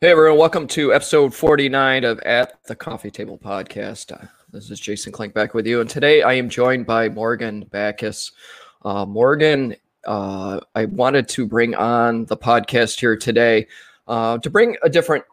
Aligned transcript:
Hey 0.00 0.12
everyone, 0.12 0.38
welcome 0.38 0.68
to 0.68 0.94
episode 0.94 1.34
49 1.34 2.04
of 2.04 2.20
At 2.20 2.62
the 2.66 2.76
Coffee 2.76 3.10
Table 3.10 3.36
podcast. 3.36 4.12
Uh, 4.12 4.28
this 4.52 4.70
is 4.70 4.78
Jason 4.78 5.10
Klink 5.10 5.34
back 5.34 5.54
with 5.54 5.66
you, 5.66 5.80
and 5.80 5.90
today 5.90 6.22
I 6.22 6.34
am 6.34 6.48
joined 6.48 6.86
by 6.86 7.08
Morgan 7.08 7.64
Backus. 7.72 8.30
Uh, 8.84 9.04
Morgan, 9.04 9.74
uh, 10.06 10.60
I 10.76 10.84
wanted 10.84 11.28
to 11.30 11.48
bring 11.48 11.74
on 11.74 12.26
the 12.26 12.36
podcast 12.36 13.00
here 13.00 13.16
today 13.16 13.66
uh, 14.06 14.38
to 14.38 14.48
bring 14.48 14.76
a 14.84 14.88
different 14.88 15.24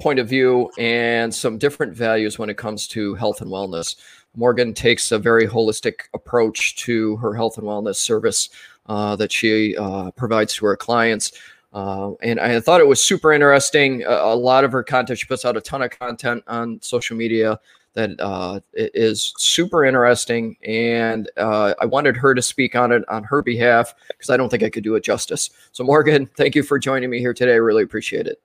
point 0.00 0.18
of 0.18 0.28
view 0.28 0.68
and 0.78 1.32
some 1.32 1.56
different 1.56 1.94
values 1.94 2.40
when 2.40 2.50
it 2.50 2.56
comes 2.56 2.88
to 2.88 3.14
health 3.14 3.40
and 3.40 3.52
wellness. 3.52 3.94
Morgan 4.34 4.74
takes 4.74 5.12
a 5.12 5.18
very 5.20 5.46
holistic 5.46 6.08
approach 6.12 6.74
to 6.74 7.18
her 7.18 7.34
health 7.34 7.56
and 7.56 7.68
wellness 7.68 7.96
service 7.96 8.48
uh, 8.86 9.14
that 9.14 9.30
she 9.30 9.76
uh, 9.76 10.10
provides 10.10 10.54
to 10.54 10.66
her 10.66 10.76
clients. 10.76 11.30
Uh, 11.72 12.12
and 12.22 12.38
I 12.38 12.60
thought 12.60 12.80
it 12.80 12.86
was 12.86 13.02
super 13.02 13.32
interesting. 13.32 14.02
A, 14.02 14.10
a, 14.10 14.36
lot 14.36 14.64
of 14.64 14.72
her 14.72 14.82
content, 14.82 15.18
she 15.18 15.26
puts 15.26 15.44
out 15.44 15.56
a 15.56 15.60
ton 15.60 15.80
of 15.80 15.90
content 15.90 16.44
on 16.46 16.78
social 16.82 17.16
media 17.16 17.58
that 17.94 18.10
uh, 18.20 18.60
is 18.74 19.32
super 19.38 19.84
interesting. 19.84 20.56
And 20.64 21.30
uh, 21.36 21.74
I 21.80 21.86
wanted 21.86 22.16
her 22.16 22.34
to 22.34 22.42
speak 22.42 22.76
on 22.76 22.92
it 22.92 23.08
on 23.08 23.24
her 23.24 23.42
behalf 23.42 23.94
because 24.08 24.30
I 24.30 24.36
don't 24.36 24.48
think 24.48 24.62
I 24.62 24.70
could 24.70 24.84
do 24.84 24.94
it 24.96 25.04
justice. 25.04 25.50
So, 25.72 25.84
Morgan, 25.84 26.26
thank 26.36 26.54
you 26.54 26.62
for 26.62 26.78
joining 26.78 27.10
me 27.10 27.18
here 27.18 27.34
today. 27.34 27.52
I 27.52 27.56
really 27.56 27.84
appreciate 27.84 28.26
it. 28.26 28.40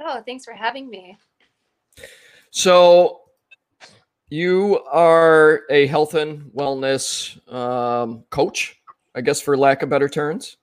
Oh, 0.00 0.20
thanks 0.26 0.44
for 0.44 0.52
having 0.52 0.88
me. 0.88 1.16
So, 2.50 3.20
you 4.30 4.80
are 4.90 5.62
a 5.70 5.86
health 5.86 6.14
and 6.14 6.50
wellness 6.52 7.38
um, 7.52 8.24
coach, 8.30 8.80
I 9.14 9.20
guess, 9.20 9.40
for 9.40 9.56
lack 9.56 9.82
of 9.82 9.90
better 9.90 10.08
terms. 10.08 10.56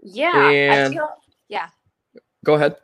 Yeah. 0.00 0.50
And 0.50 0.94
feel, 0.94 1.08
yeah. 1.48 1.68
Go 2.44 2.54
ahead. 2.54 2.76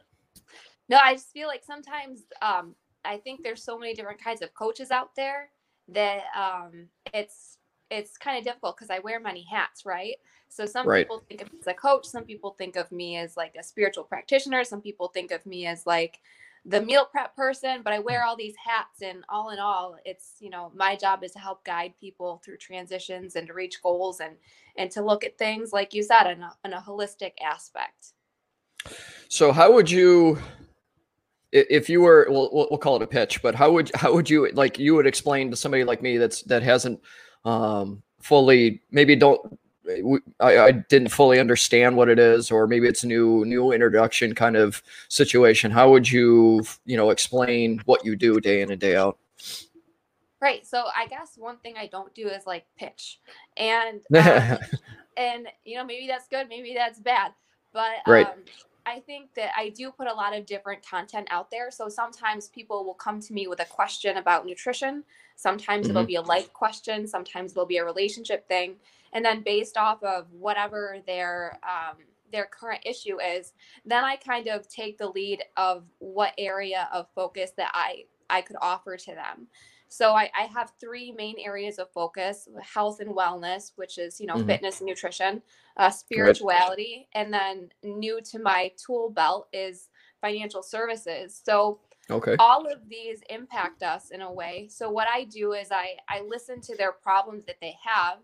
No, 0.88 0.98
I 1.02 1.14
just 1.14 1.32
feel 1.32 1.48
like 1.48 1.64
sometimes 1.64 2.22
um, 2.42 2.74
I 3.04 3.18
think 3.18 3.42
there's 3.42 3.62
so 3.62 3.78
many 3.78 3.94
different 3.94 4.22
kinds 4.22 4.42
of 4.42 4.52
coaches 4.54 4.90
out 4.90 5.14
there 5.16 5.50
that 5.88 6.24
um, 6.36 6.88
it's 7.12 7.58
it's 7.90 8.16
kind 8.16 8.38
of 8.38 8.44
difficult 8.44 8.76
because 8.76 8.90
I 8.90 8.98
wear 9.00 9.20
many 9.20 9.44
hats, 9.44 9.84
right? 9.84 10.16
So 10.48 10.66
some 10.66 10.86
right. 10.86 11.04
people 11.04 11.24
think 11.28 11.42
of 11.42 11.52
me 11.52 11.58
as 11.60 11.66
a 11.66 11.74
coach, 11.74 12.06
some 12.06 12.24
people 12.24 12.54
think 12.58 12.76
of 12.76 12.90
me 12.90 13.16
as 13.18 13.36
like 13.36 13.54
a 13.58 13.62
spiritual 13.62 14.04
practitioner, 14.04 14.64
some 14.64 14.80
people 14.80 15.08
think 15.08 15.30
of 15.30 15.44
me 15.46 15.66
as 15.66 15.86
like 15.86 16.18
the 16.64 16.80
meal 16.80 17.04
prep 17.04 17.36
person, 17.36 17.82
but 17.82 17.92
I 17.92 17.98
wear 17.98 18.24
all 18.24 18.36
these 18.36 18.54
hats 18.56 19.02
and 19.02 19.22
all 19.28 19.50
in 19.50 19.58
all, 19.58 19.96
it's, 20.06 20.36
you 20.40 20.48
know, 20.48 20.72
my 20.74 20.96
job 20.96 21.22
is 21.22 21.32
to 21.32 21.38
help 21.38 21.64
guide 21.64 21.92
people 22.00 22.40
through 22.42 22.56
transitions 22.56 23.36
and 23.36 23.46
to 23.48 23.52
reach 23.52 23.82
goals 23.82 24.20
and 24.20 24.36
and 24.76 24.90
to 24.92 25.02
look 25.02 25.24
at 25.24 25.38
things 25.38 25.72
like 25.72 25.92
you 25.94 26.02
said 26.02 26.26
in 26.30 26.42
a, 26.42 26.52
in 26.64 26.72
a 26.72 26.80
holistic 26.80 27.32
aspect. 27.42 28.12
So 29.28 29.52
how 29.52 29.72
would 29.72 29.90
you 29.90 30.38
if 31.54 31.88
you 31.88 32.00
were 32.00 32.26
we'll, 32.28 32.50
we'll 32.52 32.78
call 32.78 32.96
it 32.96 33.02
a 33.02 33.06
pitch 33.06 33.40
but 33.40 33.54
how 33.54 33.70
would 33.70 33.90
how 33.94 34.12
would 34.12 34.28
you 34.28 34.50
like 34.52 34.78
you 34.78 34.94
would 34.94 35.06
explain 35.06 35.50
to 35.50 35.56
somebody 35.56 35.84
like 35.84 36.02
me 36.02 36.18
that's 36.18 36.42
that 36.42 36.62
hasn't 36.62 37.00
um 37.44 38.02
fully 38.20 38.82
maybe 38.90 39.14
don't 39.14 39.58
I, 40.40 40.58
I 40.58 40.72
didn't 40.72 41.10
fully 41.10 41.38
understand 41.38 41.96
what 41.96 42.08
it 42.08 42.18
is 42.18 42.50
or 42.50 42.66
maybe 42.66 42.88
it's 42.88 43.04
a 43.04 43.06
new 43.06 43.44
new 43.44 43.70
introduction 43.70 44.34
kind 44.34 44.56
of 44.56 44.82
situation 45.08 45.70
how 45.70 45.90
would 45.90 46.10
you 46.10 46.64
you 46.84 46.96
know 46.96 47.10
explain 47.10 47.80
what 47.84 48.04
you 48.04 48.16
do 48.16 48.40
day 48.40 48.62
in 48.62 48.72
and 48.72 48.80
day 48.80 48.96
out 48.96 49.18
right 50.40 50.66
so 50.66 50.86
i 50.96 51.06
guess 51.06 51.34
one 51.36 51.58
thing 51.58 51.74
i 51.78 51.86
don't 51.86 52.12
do 52.14 52.26
is 52.26 52.46
like 52.46 52.64
pitch 52.76 53.20
and 53.56 54.00
um, 54.16 54.58
and 55.16 55.46
you 55.64 55.76
know 55.76 55.84
maybe 55.84 56.08
that's 56.08 56.26
good 56.26 56.48
maybe 56.48 56.74
that's 56.74 56.98
bad 56.98 57.32
but 57.72 57.96
right. 58.06 58.26
um 58.26 58.38
I 58.86 59.00
think 59.00 59.34
that 59.34 59.52
I 59.56 59.70
do 59.70 59.90
put 59.90 60.08
a 60.08 60.12
lot 60.12 60.36
of 60.36 60.46
different 60.46 60.86
content 60.86 61.28
out 61.30 61.50
there. 61.50 61.70
So 61.70 61.88
sometimes 61.88 62.48
people 62.48 62.84
will 62.84 62.94
come 62.94 63.20
to 63.20 63.32
me 63.32 63.46
with 63.46 63.60
a 63.60 63.64
question 63.64 64.16
about 64.18 64.44
nutrition. 64.44 65.04
Sometimes 65.36 65.86
mm-hmm. 65.86 65.96
it'll 65.96 66.06
be 66.06 66.16
a 66.16 66.22
life 66.22 66.52
question. 66.52 67.06
Sometimes 67.06 67.52
it'll 67.52 67.66
be 67.66 67.78
a 67.78 67.84
relationship 67.84 68.46
thing. 68.46 68.76
And 69.12 69.24
then 69.24 69.42
based 69.42 69.76
off 69.76 70.02
of 70.02 70.26
whatever 70.32 70.98
their 71.06 71.58
um, 71.62 71.96
their 72.32 72.46
current 72.46 72.82
issue 72.84 73.20
is, 73.20 73.52
then 73.84 74.04
I 74.04 74.16
kind 74.16 74.48
of 74.48 74.68
take 74.68 74.98
the 74.98 75.08
lead 75.08 75.44
of 75.56 75.84
what 75.98 76.34
area 76.36 76.88
of 76.92 77.06
focus 77.14 77.52
that 77.56 77.70
I 77.72 78.04
I 78.28 78.42
could 78.42 78.56
offer 78.60 78.96
to 78.96 79.14
them. 79.14 79.46
So 79.88 80.12
I, 80.12 80.30
I, 80.38 80.44
have 80.46 80.72
three 80.80 81.12
main 81.12 81.36
areas 81.38 81.78
of 81.78 81.90
focus: 81.92 82.48
health 82.62 83.00
and 83.00 83.14
wellness, 83.14 83.72
which 83.76 83.98
is 83.98 84.20
you 84.20 84.26
know 84.26 84.34
mm-hmm. 84.34 84.46
fitness 84.46 84.80
and 84.80 84.88
nutrition, 84.88 85.42
uh, 85.76 85.90
spirituality, 85.90 87.08
and 87.14 87.32
then 87.32 87.68
new 87.82 88.20
to 88.30 88.38
my 88.38 88.72
tool 88.76 89.10
belt 89.10 89.48
is 89.52 89.88
financial 90.20 90.62
services. 90.62 91.40
So 91.44 91.80
okay. 92.10 92.36
all 92.38 92.70
of 92.70 92.88
these 92.88 93.20
impact 93.30 93.82
us 93.82 94.10
in 94.10 94.20
a 94.20 94.32
way. 94.32 94.68
So 94.70 94.90
what 94.90 95.08
I 95.08 95.24
do 95.24 95.52
is 95.52 95.68
I 95.70 95.96
I 96.08 96.22
listen 96.22 96.60
to 96.62 96.76
their 96.76 96.92
problems 96.92 97.44
that 97.46 97.56
they 97.60 97.76
have. 97.84 98.18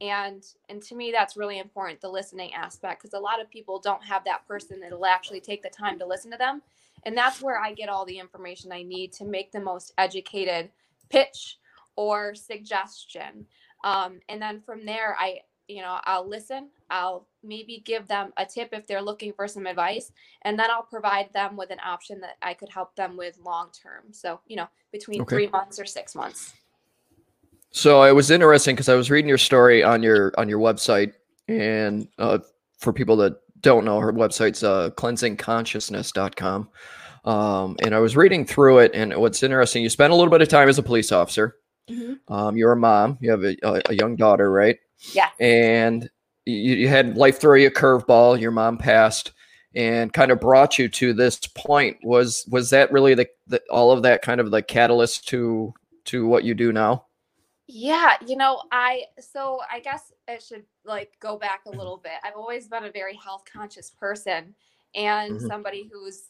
And 0.00 0.42
and 0.68 0.82
to 0.82 0.96
me 0.96 1.12
that's 1.12 1.36
really 1.36 1.60
important 1.60 2.00
the 2.00 2.08
listening 2.08 2.52
aspect 2.54 3.00
because 3.00 3.14
a 3.14 3.20
lot 3.22 3.40
of 3.40 3.48
people 3.48 3.78
don't 3.78 4.02
have 4.02 4.24
that 4.24 4.46
person 4.48 4.80
that'll 4.80 5.06
actually 5.06 5.40
take 5.40 5.62
the 5.62 5.70
time 5.70 5.96
to 6.00 6.06
listen 6.06 6.32
to 6.32 6.36
them 6.36 6.62
and 7.04 7.16
that's 7.16 7.42
where 7.42 7.58
I 7.58 7.72
get 7.72 7.88
all 7.88 8.04
the 8.04 8.18
information 8.18 8.72
I 8.72 8.82
need 8.82 9.12
to 9.14 9.24
make 9.24 9.52
the 9.52 9.60
most 9.60 9.92
educated 9.98 10.70
pitch 11.12 11.58
or 11.96 12.34
suggestion. 12.34 13.46
Um, 13.84 14.20
and 14.28 14.40
then 14.40 14.60
from 14.60 14.86
there, 14.86 15.16
I, 15.18 15.40
you 15.68 15.82
know, 15.82 15.98
I'll 16.04 16.28
listen. 16.28 16.70
I'll 16.90 17.28
maybe 17.42 17.82
give 17.84 18.06
them 18.08 18.32
a 18.36 18.46
tip 18.46 18.70
if 18.72 18.86
they're 18.86 19.02
looking 19.02 19.32
for 19.32 19.46
some 19.46 19.66
advice, 19.66 20.12
and 20.42 20.58
then 20.58 20.70
I'll 20.70 20.82
provide 20.82 21.32
them 21.32 21.56
with 21.56 21.70
an 21.70 21.78
option 21.84 22.20
that 22.20 22.36
I 22.42 22.54
could 22.54 22.68
help 22.68 22.94
them 22.96 23.16
with 23.16 23.38
long 23.44 23.70
term. 23.70 24.12
So, 24.12 24.40
you 24.46 24.56
know, 24.56 24.68
between 24.92 25.22
okay. 25.22 25.36
three 25.36 25.48
months 25.48 25.78
or 25.78 25.84
six 25.84 26.14
months. 26.14 26.52
So 27.70 28.02
it 28.02 28.14
was 28.14 28.30
interesting 28.30 28.74
because 28.74 28.88
I 28.88 28.94
was 28.94 29.10
reading 29.10 29.28
your 29.28 29.38
story 29.38 29.82
on 29.82 30.02
your 30.02 30.32
on 30.36 30.48
your 30.48 30.58
website, 30.58 31.14
and 31.48 32.06
uh, 32.18 32.38
for 32.78 32.92
people 32.92 33.16
that 33.16 33.36
don't 33.60 33.84
know, 33.84 33.98
her 33.98 34.12
website's 34.12 34.62
uh, 34.62 34.90
cleansingconsciousness.com. 34.90 36.68
Um, 37.24 37.76
and 37.82 37.94
I 37.94 38.00
was 38.00 38.16
reading 38.16 38.44
through 38.44 38.78
it, 38.78 38.92
and 38.94 39.14
what's 39.16 39.42
interesting, 39.42 39.82
you 39.82 39.88
spent 39.88 40.12
a 40.12 40.16
little 40.16 40.30
bit 40.30 40.42
of 40.42 40.48
time 40.48 40.68
as 40.68 40.78
a 40.78 40.82
police 40.82 41.12
officer. 41.12 41.56
Mm-hmm. 41.88 42.32
Um, 42.32 42.56
you're 42.56 42.72
a 42.72 42.76
mom. 42.76 43.18
You 43.20 43.30
have 43.30 43.44
a, 43.44 43.56
a, 43.62 43.82
a, 43.90 43.94
young 43.94 44.16
daughter, 44.16 44.50
right? 44.50 44.78
Yeah. 45.12 45.28
And 45.40 46.08
you, 46.46 46.74
you 46.74 46.88
had 46.88 47.16
life 47.16 47.40
throw 47.40 47.54
you 47.54 47.68
a 47.68 47.70
curveball. 47.70 48.40
Your 48.40 48.50
mom 48.50 48.78
passed, 48.78 49.32
and 49.74 50.12
kind 50.12 50.30
of 50.30 50.40
brought 50.40 50.78
you 50.78 50.88
to 50.88 51.12
this 51.12 51.38
point. 51.54 51.98
Was 52.02 52.46
was 52.50 52.70
that 52.70 52.92
really 52.92 53.14
the, 53.14 53.28
the 53.46 53.60
all 53.70 53.90
of 53.90 54.02
that 54.02 54.22
kind 54.22 54.40
of 54.40 54.50
the 54.50 54.62
catalyst 54.62 55.28
to 55.28 55.72
to 56.06 56.26
what 56.26 56.44
you 56.44 56.54
do 56.54 56.72
now? 56.72 57.06
Yeah, 57.68 58.16
you 58.26 58.36
know, 58.36 58.62
I 58.70 59.04
so 59.18 59.60
I 59.70 59.80
guess 59.80 60.12
it 60.28 60.42
should 60.42 60.64
like 60.84 61.12
go 61.20 61.38
back 61.38 61.62
a 61.66 61.70
little 61.70 61.96
bit. 61.96 62.12
I've 62.24 62.36
always 62.36 62.68
been 62.68 62.84
a 62.84 62.92
very 62.92 63.14
health 63.14 63.44
conscious 63.50 63.90
person 63.90 64.54
and 64.94 65.36
mm-hmm. 65.36 65.46
somebody 65.46 65.88
who's 65.90 66.24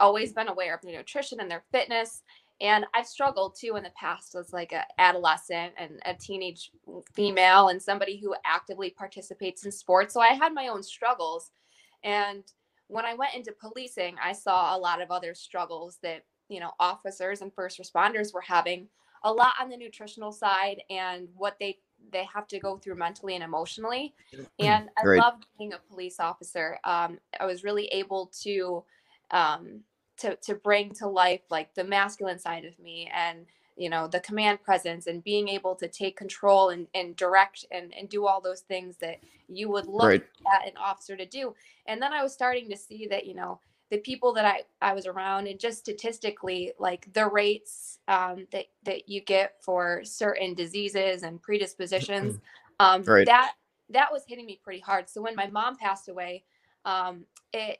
always 0.00 0.32
been 0.32 0.48
aware 0.48 0.74
of 0.74 0.82
their 0.82 0.96
nutrition 0.96 1.40
and 1.40 1.50
their 1.50 1.64
fitness. 1.72 2.22
And 2.60 2.86
I've 2.94 3.06
struggled 3.06 3.56
too 3.58 3.76
in 3.76 3.82
the 3.82 3.90
past 3.98 4.34
as 4.36 4.52
like 4.52 4.72
an 4.72 4.82
adolescent 4.98 5.72
and 5.76 6.00
a 6.04 6.14
teenage 6.14 6.70
female 7.14 7.68
and 7.68 7.82
somebody 7.82 8.18
who 8.18 8.34
actively 8.44 8.90
participates 8.90 9.64
in 9.64 9.72
sports. 9.72 10.14
So 10.14 10.20
I 10.20 10.28
had 10.28 10.54
my 10.54 10.68
own 10.68 10.82
struggles. 10.82 11.50
And 12.04 12.44
when 12.86 13.04
I 13.04 13.14
went 13.14 13.34
into 13.34 13.52
policing, 13.52 14.16
I 14.22 14.32
saw 14.32 14.76
a 14.76 14.78
lot 14.78 15.00
of 15.00 15.10
other 15.10 15.34
struggles 15.34 15.98
that, 16.02 16.24
you 16.48 16.60
know, 16.60 16.70
officers 16.78 17.42
and 17.42 17.52
first 17.52 17.80
responders 17.80 18.32
were 18.32 18.42
having 18.42 18.88
a 19.24 19.32
lot 19.32 19.54
on 19.60 19.68
the 19.68 19.76
nutritional 19.76 20.32
side 20.32 20.82
and 20.90 21.28
what 21.36 21.56
they 21.58 21.78
they 22.12 22.26
have 22.32 22.48
to 22.48 22.58
go 22.58 22.76
through 22.76 22.96
mentally 22.96 23.34
and 23.34 23.44
emotionally. 23.44 24.12
And 24.58 24.88
I 24.98 25.04
Great. 25.04 25.18
loved 25.18 25.46
being 25.56 25.72
a 25.72 25.78
police 25.78 26.18
officer. 26.18 26.78
Um, 26.84 27.18
I 27.38 27.46
was 27.46 27.62
really 27.62 27.86
able 27.86 28.30
to 28.42 28.84
um, 29.32 29.80
to 30.18 30.36
to 30.36 30.54
bring 30.54 30.92
to 30.94 31.08
life 31.08 31.40
like 31.50 31.74
the 31.74 31.84
masculine 31.84 32.38
side 32.38 32.64
of 32.64 32.78
me 32.78 33.10
and 33.14 33.46
you 33.76 33.88
know 33.88 34.06
the 34.06 34.20
command 34.20 34.62
presence 34.62 35.06
and 35.06 35.24
being 35.24 35.48
able 35.48 35.74
to 35.74 35.88
take 35.88 36.16
control 36.16 36.70
and, 36.70 36.86
and 36.94 37.16
direct 37.16 37.64
and, 37.70 37.92
and 37.98 38.08
do 38.08 38.26
all 38.26 38.40
those 38.40 38.60
things 38.60 38.96
that 38.98 39.18
you 39.48 39.68
would 39.70 39.86
look 39.86 40.04
right. 40.04 40.24
at 40.54 40.66
an 40.66 40.76
officer 40.76 41.16
to 41.16 41.26
do 41.26 41.54
and 41.86 42.00
then 42.00 42.12
i 42.12 42.22
was 42.22 42.32
starting 42.32 42.68
to 42.68 42.76
see 42.76 43.06
that 43.06 43.26
you 43.26 43.34
know 43.34 43.58
the 43.90 43.98
people 43.98 44.32
that 44.32 44.44
i, 44.44 44.60
I 44.80 44.94
was 44.94 45.06
around 45.06 45.46
and 45.46 45.58
just 45.58 45.78
statistically 45.78 46.72
like 46.78 47.12
the 47.12 47.26
rates 47.26 47.98
um, 48.08 48.46
that, 48.52 48.66
that 48.84 49.08
you 49.08 49.20
get 49.20 49.54
for 49.60 50.02
certain 50.04 50.54
diseases 50.54 51.22
and 51.22 51.40
predispositions 51.40 52.38
um, 52.80 53.02
right. 53.04 53.26
that 53.26 53.52
that 53.90 54.12
was 54.12 54.24
hitting 54.26 54.46
me 54.46 54.60
pretty 54.62 54.80
hard 54.80 55.08
so 55.08 55.22
when 55.22 55.34
my 55.34 55.48
mom 55.48 55.76
passed 55.76 56.08
away 56.08 56.44
um, 56.84 57.24
it 57.52 57.78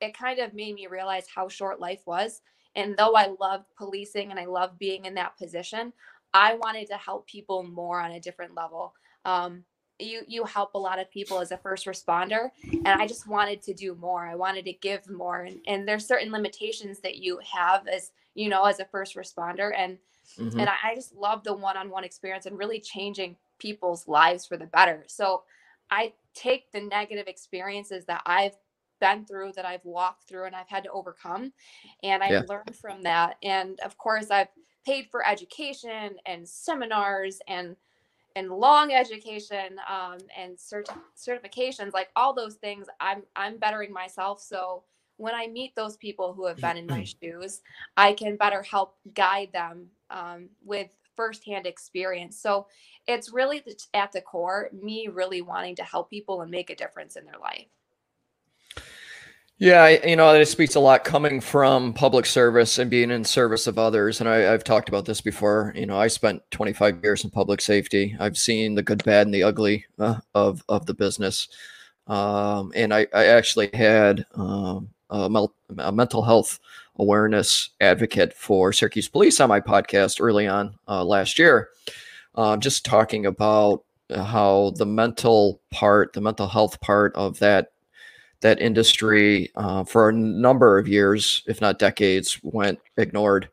it 0.00 0.16
kind 0.16 0.38
of 0.38 0.54
made 0.54 0.74
me 0.74 0.86
realize 0.86 1.26
how 1.32 1.48
short 1.48 1.80
life 1.80 2.02
was. 2.06 2.42
And 2.74 2.96
though 2.96 3.14
I 3.14 3.34
loved 3.40 3.64
policing 3.76 4.30
and 4.30 4.38
I 4.38 4.44
loved 4.44 4.78
being 4.78 5.06
in 5.06 5.14
that 5.14 5.36
position, 5.38 5.92
I 6.34 6.54
wanted 6.54 6.88
to 6.88 6.96
help 6.96 7.26
people 7.26 7.62
more 7.62 8.00
on 8.00 8.12
a 8.12 8.20
different 8.20 8.54
level. 8.54 8.94
Um, 9.24 9.64
you 9.98 10.22
you 10.26 10.44
help 10.44 10.74
a 10.74 10.78
lot 10.78 10.98
of 10.98 11.10
people 11.10 11.40
as 11.40 11.52
a 11.52 11.56
first 11.56 11.86
responder 11.86 12.50
and 12.70 12.88
i 12.88 13.06
just 13.06 13.26
wanted 13.26 13.62
to 13.62 13.72
do 13.72 13.94
more 13.94 14.26
i 14.26 14.34
wanted 14.34 14.64
to 14.64 14.72
give 14.74 15.08
more 15.08 15.42
and, 15.42 15.58
and 15.66 15.88
there's 15.88 16.06
certain 16.06 16.30
limitations 16.30 17.00
that 17.00 17.16
you 17.16 17.40
have 17.50 17.86
as 17.88 18.10
you 18.34 18.48
know 18.48 18.64
as 18.64 18.78
a 18.78 18.84
first 18.84 19.16
responder 19.16 19.72
and 19.76 19.96
mm-hmm. 20.38 20.58
and 20.58 20.68
I, 20.68 20.74
I 20.90 20.94
just 20.94 21.14
love 21.14 21.44
the 21.44 21.54
one-on-one 21.54 22.04
experience 22.04 22.46
and 22.46 22.58
really 22.58 22.80
changing 22.80 23.36
people's 23.58 24.06
lives 24.06 24.44
for 24.44 24.56
the 24.56 24.66
better 24.66 25.04
so 25.06 25.44
i 25.90 26.12
take 26.34 26.70
the 26.72 26.80
negative 26.80 27.26
experiences 27.26 28.04
that 28.04 28.22
i've 28.26 28.56
been 29.00 29.24
through 29.24 29.52
that 29.52 29.64
i've 29.64 29.84
walked 29.84 30.28
through 30.28 30.44
and 30.44 30.54
i've 30.54 30.68
had 30.68 30.84
to 30.84 30.90
overcome 30.90 31.52
and 32.02 32.22
i 32.22 32.30
yeah. 32.30 32.42
learned 32.48 32.74
from 32.74 33.02
that 33.02 33.36
and 33.42 33.78
of 33.80 33.96
course 33.98 34.30
i've 34.30 34.48
paid 34.86 35.08
for 35.10 35.26
education 35.26 36.16
and 36.26 36.48
seminars 36.48 37.40
and 37.48 37.76
and 38.36 38.50
long 38.50 38.92
education 38.92 39.80
um, 39.90 40.18
and 40.36 40.56
cert- 40.56 40.94
certifications 41.16 41.92
like 41.92 42.10
all 42.14 42.32
those 42.32 42.54
things 42.54 42.86
i'm 43.00 43.22
i'm 43.34 43.56
bettering 43.56 43.92
myself 43.92 44.40
so 44.40 44.84
when 45.16 45.34
i 45.34 45.46
meet 45.46 45.74
those 45.74 45.96
people 45.96 46.32
who 46.32 46.46
have 46.46 46.58
been 46.58 46.76
in 46.76 46.86
my 46.86 47.04
shoes 47.22 47.62
i 47.96 48.12
can 48.12 48.36
better 48.36 48.62
help 48.62 48.94
guide 49.14 49.48
them 49.52 49.86
um, 50.10 50.48
with 50.64 50.88
firsthand 51.16 51.66
experience 51.66 52.38
so 52.38 52.66
it's 53.08 53.32
really 53.32 53.62
at 53.94 54.12
the 54.12 54.20
core 54.20 54.68
me 54.72 55.08
really 55.08 55.40
wanting 55.40 55.74
to 55.74 55.82
help 55.82 56.10
people 56.10 56.42
and 56.42 56.50
make 56.50 56.70
a 56.70 56.76
difference 56.76 57.16
in 57.16 57.24
their 57.24 57.38
life 57.40 57.66
yeah, 59.58 60.06
you 60.06 60.16
know, 60.16 60.34
it 60.34 60.46
speaks 60.46 60.74
a 60.74 60.80
lot 60.80 61.04
coming 61.04 61.40
from 61.40 61.94
public 61.94 62.26
service 62.26 62.78
and 62.78 62.90
being 62.90 63.10
in 63.10 63.24
service 63.24 63.66
of 63.66 63.78
others. 63.78 64.20
And 64.20 64.28
I, 64.28 64.38
have 64.38 64.64
talked 64.64 64.90
about 64.90 65.06
this 65.06 65.22
before. 65.22 65.72
You 65.74 65.86
know, 65.86 65.98
I 65.98 66.08
spent 66.08 66.42
25 66.50 67.02
years 67.02 67.24
in 67.24 67.30
public 67.30 67.62
safety. 67.62 68.14
I've 68.20 68.36
seen 68.36 68.74
the 68.74 68.82
good, 68.82 69.02
bad, 69.04 69.26
and 69.26 69.34
the 69.34 69.44
ugly 69.44 69.86
uh, 69.98 70.18
of 70.34 70.62
of 70.68 70.84
the 70.84 70.92
business. 70.92 71.48
Um, 72.06 72.70
and 72.76 72.92
I, 72.92 73.06
I, 73.14 73.26
actually 73.26 73.70
had 73.74 74.26
um, 74.36 74.90
a, 75.10 75.28
mel- 75.28 75.54
a, 75.76 75.90
mental 75.90 76.22
health 76.22 76.60
awareness 76.98 77.70
advocate 77.80 78.32
for 78.32 78.72
Syracuse 78.72 79.08
Police 79.08 79.40
on 79.40 79.48
my 79.48 79.60
podcast 79.60 80.20
early 80.20 80.46
on 80.46 80.74
uh, 80.86 81.02
last 81.02 81.36
year, 81.36 81.70
uh, 82.36 82.58
just 82.58 82.84
talking 82.84 83.26
about 83.26 83.82
how 84.14 84.72
the 84.76 84.86
mental 84.86 85.60
part, 85.72 86.12
the 86.12 86.20
mental 86.20 86.46
health 86.46 86.80
part 86.80 87.12
of 87.16 87.40
that 87.40 87.72
that 88.46 88.60
industry 88.60 89.50
uh, 89.56 89.82
for 89.82 90.08
a 90.08 90.12
number 90.12 90.78
of 90.78 90.86
years, 90.86 91.42
if 91.48 91.60
not 91.60 91.80
decades, 91.80 92.38
went 92.44 92.78
ignored. 92.96 93.48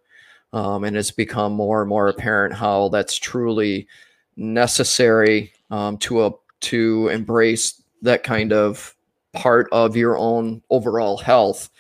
Um, 0.54 0.84
and 0.84 0.96
it's 0.96 1.10
become 1.10 1.54
more 1.54 1.82
and 1.82 1.90
more 1.90 2.10
apparent 2.10 2.54
how 2.54 2.90
that's 2.90 3.16
truly 3.18 3.88
necessary 4.36 5.52
um, 5.72 5.98
to 5.98 6.26
a, 6.26 6.32
to 6.60 7.08
embrace 7.08 7.82
that 8.04 8.22
kind 8.22 8.54
of 8.54 8.96
part 9.34 9.68
of 9.72 9.98
your 9.98 10.16
own 10.16 10.62
overall 10.70 11.18
health. 11.18 11.72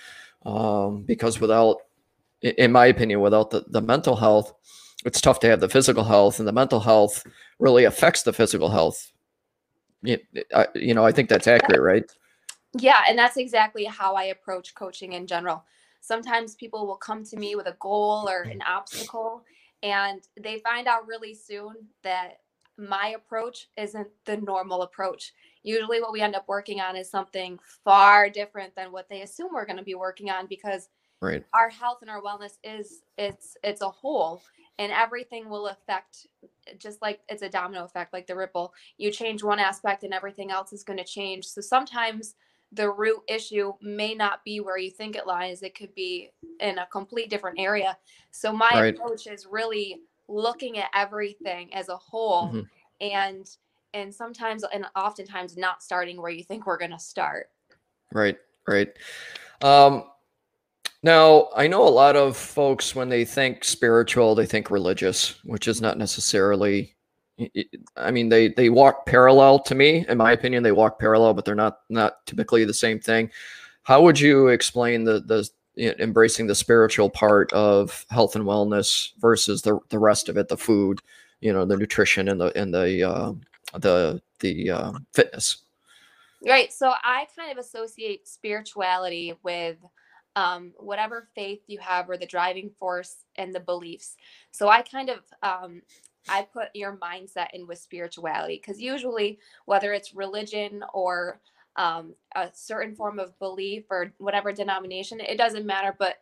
Um, 0.43 1.03
because 1.03 1.39
without, 1.39 1.77
in 2.41 2.71
my 2.71 2.87
opinion, 2.87 3.21
without 3.21 3.51
the, 3.51 3.63
the 3.67 3.81
mental 3.81 4.15
health, 4.15 4.55
it's 5.05 5.21
tough 5.21 5.39
to 5.41 5.47
have 5.47 5.59
the 5.59 5.69
physical 5.69 6.03
health, 6.03 6.39
and 6.39 6.47
the 6.47 6.51
mental 6.51 6.79
health 6.79 7.23
really 7.59 7.83
affects 7.83 8.23
the 8.23 8.33
physical 8.33 8.69
health. 8.69 9.11
I, 10.55 10.67
you 10.73 10.95
know, 10.95 11.05
I 11.05 11.11
think 11.11 11.29
that's 11.29 11.47
accurate, 11.47 11.81
right? 11.81 12.05
Yeah, 12.79 13.03
and 13.07 13.17
that's 13.17 13.37
exactly 13.37 13.85
how 13.85 14.15
I 14.15 14.25
approach 14.25 14.73
coaching 14.75 15.13
in 15.13 15.27
general. 15.27 15.63
Sometimes 16.01 16.55
people 16.55 16.85
will 16.85 16.97
come 16.97 17.23
to 17.25 17.37
me 17.37 17.55
with 17.55 17.67
a 17.67 17.77
goal 17.79 18.27
or 18.27 18.41
an 18.41 18.61
obstacle, 18.67 19.43
and 19.83 20.21
they 20.41 20.59
find 20.59 20.87
out 20.87 21.07
really 21.07 21.33
soon 21.33 21.75
that 22.03 22.39
my 22.77 23.13
approach 23.15 23.67
isn't 23.77 24.07
the 24.25 24.37
normal 24.37 24.81
approach. 24.81 25.33
Usually, 25.61 26.01
what 26.01 26.11
we 26.11 26.21
end 26.21 26.35
up 26.35 26.47
working 26.47 26.81
on 26.81 26.95
is 26.95 27.09
something 27.09 27.59
far 27.83 28.29
different 28.29 28.75
than 28.75 28.91
what 28.91 29.07
they 29.07 29.21
assume 29.21 29.49
we're 29.53 29.65
going 29.65 29.77
to 29.77 29.83
be 29.83 29.95
working 29.95 30.29
on 30.29 30.47
because 30.47 30.89
right. 31.21 31.45
our 31.53 31.69
health 31.69 31.99
and 32.01 32.09
our 32.09 32.21
wellness 32.21 32.57
is 32.63 33.03
it's 33.17 33.55
it's 33.63 33.81
a 33.81 33.89
whole 33.89 34.41
and 34.79 34.91
everything 34.91 35.49
will 35.49 35.67
affect 35.67 36.27
just 36.79 37.01
like 37.01 37.19
it's 37.29 37.43
a 37.43 37.49
domino 37.49 37.83
effect 37.85 38.11
like 38.11 38.27
the 38.27 38.35
ripple 38.35 38.73
you 38.97 39.11
change 39.11 39.43
one 39.43 39.59
aspect 39.59 40.03
and 40.03 40.13
everything 40.13 40.51
else 40.51 40.73
is 40.73 40.83
going 40.83 40.97
to 40.97 41.05
change 41.05 41.45
so 41.45 41.61
sometimes 41.61 42.35
the 42.73 42.89
root 42.89 43.21
issue 43.27 43.73
may 43.81 44.13
not 44.13 44.43
be 44.43 44.59
where 44.59 44.77
you 44.77 44.89
think 44.89 45.15
it 45.15 45.27
lies. 45.27 45.61
It 45.61 45.75
could 45.75 45.93
be 45.95 46.31
in 46.59 46.79
a 46.79 46.87
complete 46.87 47.29
different 47.29 47.59
area. 47.59 47.97
So 48.31 48.51
my 48.51 48.69
right. 48.73 48.95
approach 48.95 49.27
is 49.27 49.45
really 49.49 50.01
looking 50.27 50.77
at 50.77 50.89
everything 50.95 51.73
as 51.73 51.89
a 51.89 51.97
whole 51.97 52.47
mm-hmm. 52.47 52.61
and 53.01 53.49
and 53.93 54.13
sometimes 54.13 54.63
and 54.73 54.85
oftentimes 54.95 55.55
not 55.55 55.83
starting 55.83 56.19
where 56.19 56.31
you 56.31 56.43
think 56.43 56.65
we're 56.65 56.77
going 56.77 56.91
to 56.91 56.99
start. 56.99 57.49
Right, 58.11 58.37
right. 58.67 58.89
Um 59.61 60.05
now, 61.05 61.49
I 61.53 61.67
know 61.67 61.85
a 61.85 61.89
lot 61.89 62.15
of 62.15 62.37
folks 62.37 62.95
when 62.95 63.09
they 63.09 63.25
think 63.25 63.65
spiritual, 63.65 64.35
they 64.35 64.45
think 64.45 64.71
religious, 64.71 65.35
which 65.43 65.67
is 65.67 65.81
not 65.81 65.97
necessarily 65.97 66.95
I 67.97 68.11
mean, 68.11 68.29
they 68.29 68.49
they 68.49 68.69
walk 68.69 69.05
parallel 69.05 69.59
to 69.59 69.75
me, 69.75 70.05
in 70.07 70.17
my 70.17 70.33
opinion. 70.33 70.61
They 70.61 70.71
walk 70.71 70.99
parallel, 70.99 71.33
but 71.33 71.45
they're 71.45 71.55
not 71.55 71.79
not 71.89 72.25
typically 72.25 72.65
the 72.65 72.73
same 72.73 72.99
thing. 72.99 73.31
How 73.83 74.01
would 74.03 74.19
you 74.19 74.49
explain 74.49 75.03
the 75.03 75.19
the 75.21 75.49
you 75.75 75.87
know, 75.87 75.95
embracing 75.99 76.45
the 76.45 76.55
spiritual 76.55 77.09
part 77.09 77.51
of 77.53 78.05
health 78.09 78.35
and 78.35 78.45
wellness 78.45 79.13
versus 79.19 79.61
the 79.61 79.79
the 79.89 79.99
rest 79.99 80.29
of 80.29 80.37
it, 80.37 80.47
the 80.47 80.57
food, 80.57 80.99
you 81.41 81.51
know, 81.51 81.65
the 81.65 81.77
nutrition 81.77 82.29
and 82.29 82.39
the 82.39 82.55
and 82.55 82.73
the 82.73 83.03
uh, 83.03 83.33
the 83.79 84.21
the 84.39 84.69
uh, 84.69 84.91
fitness? 85.13 85.57
Right. 86.45 86.71
So 86.71 86.93
I 87.03 87.27
kind 87.35 87.51
of 87.51 87.57
associate 87.57 88.27
spirituality 88.27 89.33
with 89.43 89.77
um, 90.35 90.73
whatever 90.77 91.29
faith 91.35 91.61
you 91.67 91.79
have 91.79 92.09
or 92.09 92.17
the 92.17 92.25
driving 92.25 92.69
force 92.79 93.15
and 93.37 93.53
the 93.53 93.59
beliefs. 93.59 94.17
So 94.51 94.67
I 94.67 94.81
kind 94.81 95.09
of 95.09 95.19
um, 95.41 95.81
I 96.29 96.43
put 96.43 96.69
your 96.73 96.97
mindset 96.97 97.47
in 97.53 97.67
with 97.67 97.79
spirituality 97.79 98.61
because 98.63 98.81
usually, 98.81 99.39
whether 99.65 99.93
it's 99.93 100.15
religion 100.15 100.83
or 100.93 101.39
um, 101.75 102.13
a 102.35 102.49
certain 102.53 102.95
form 102.95 103.19
of 103.19 103.37
belief 103.39 103.85
or 103.89 104.13
whatever 104.17 104.51
denomination, 104.51 105.19
it 105.19 105.37
doesn't 105.37 105.65
matter. 105.65 105.95
But 105.97 106.17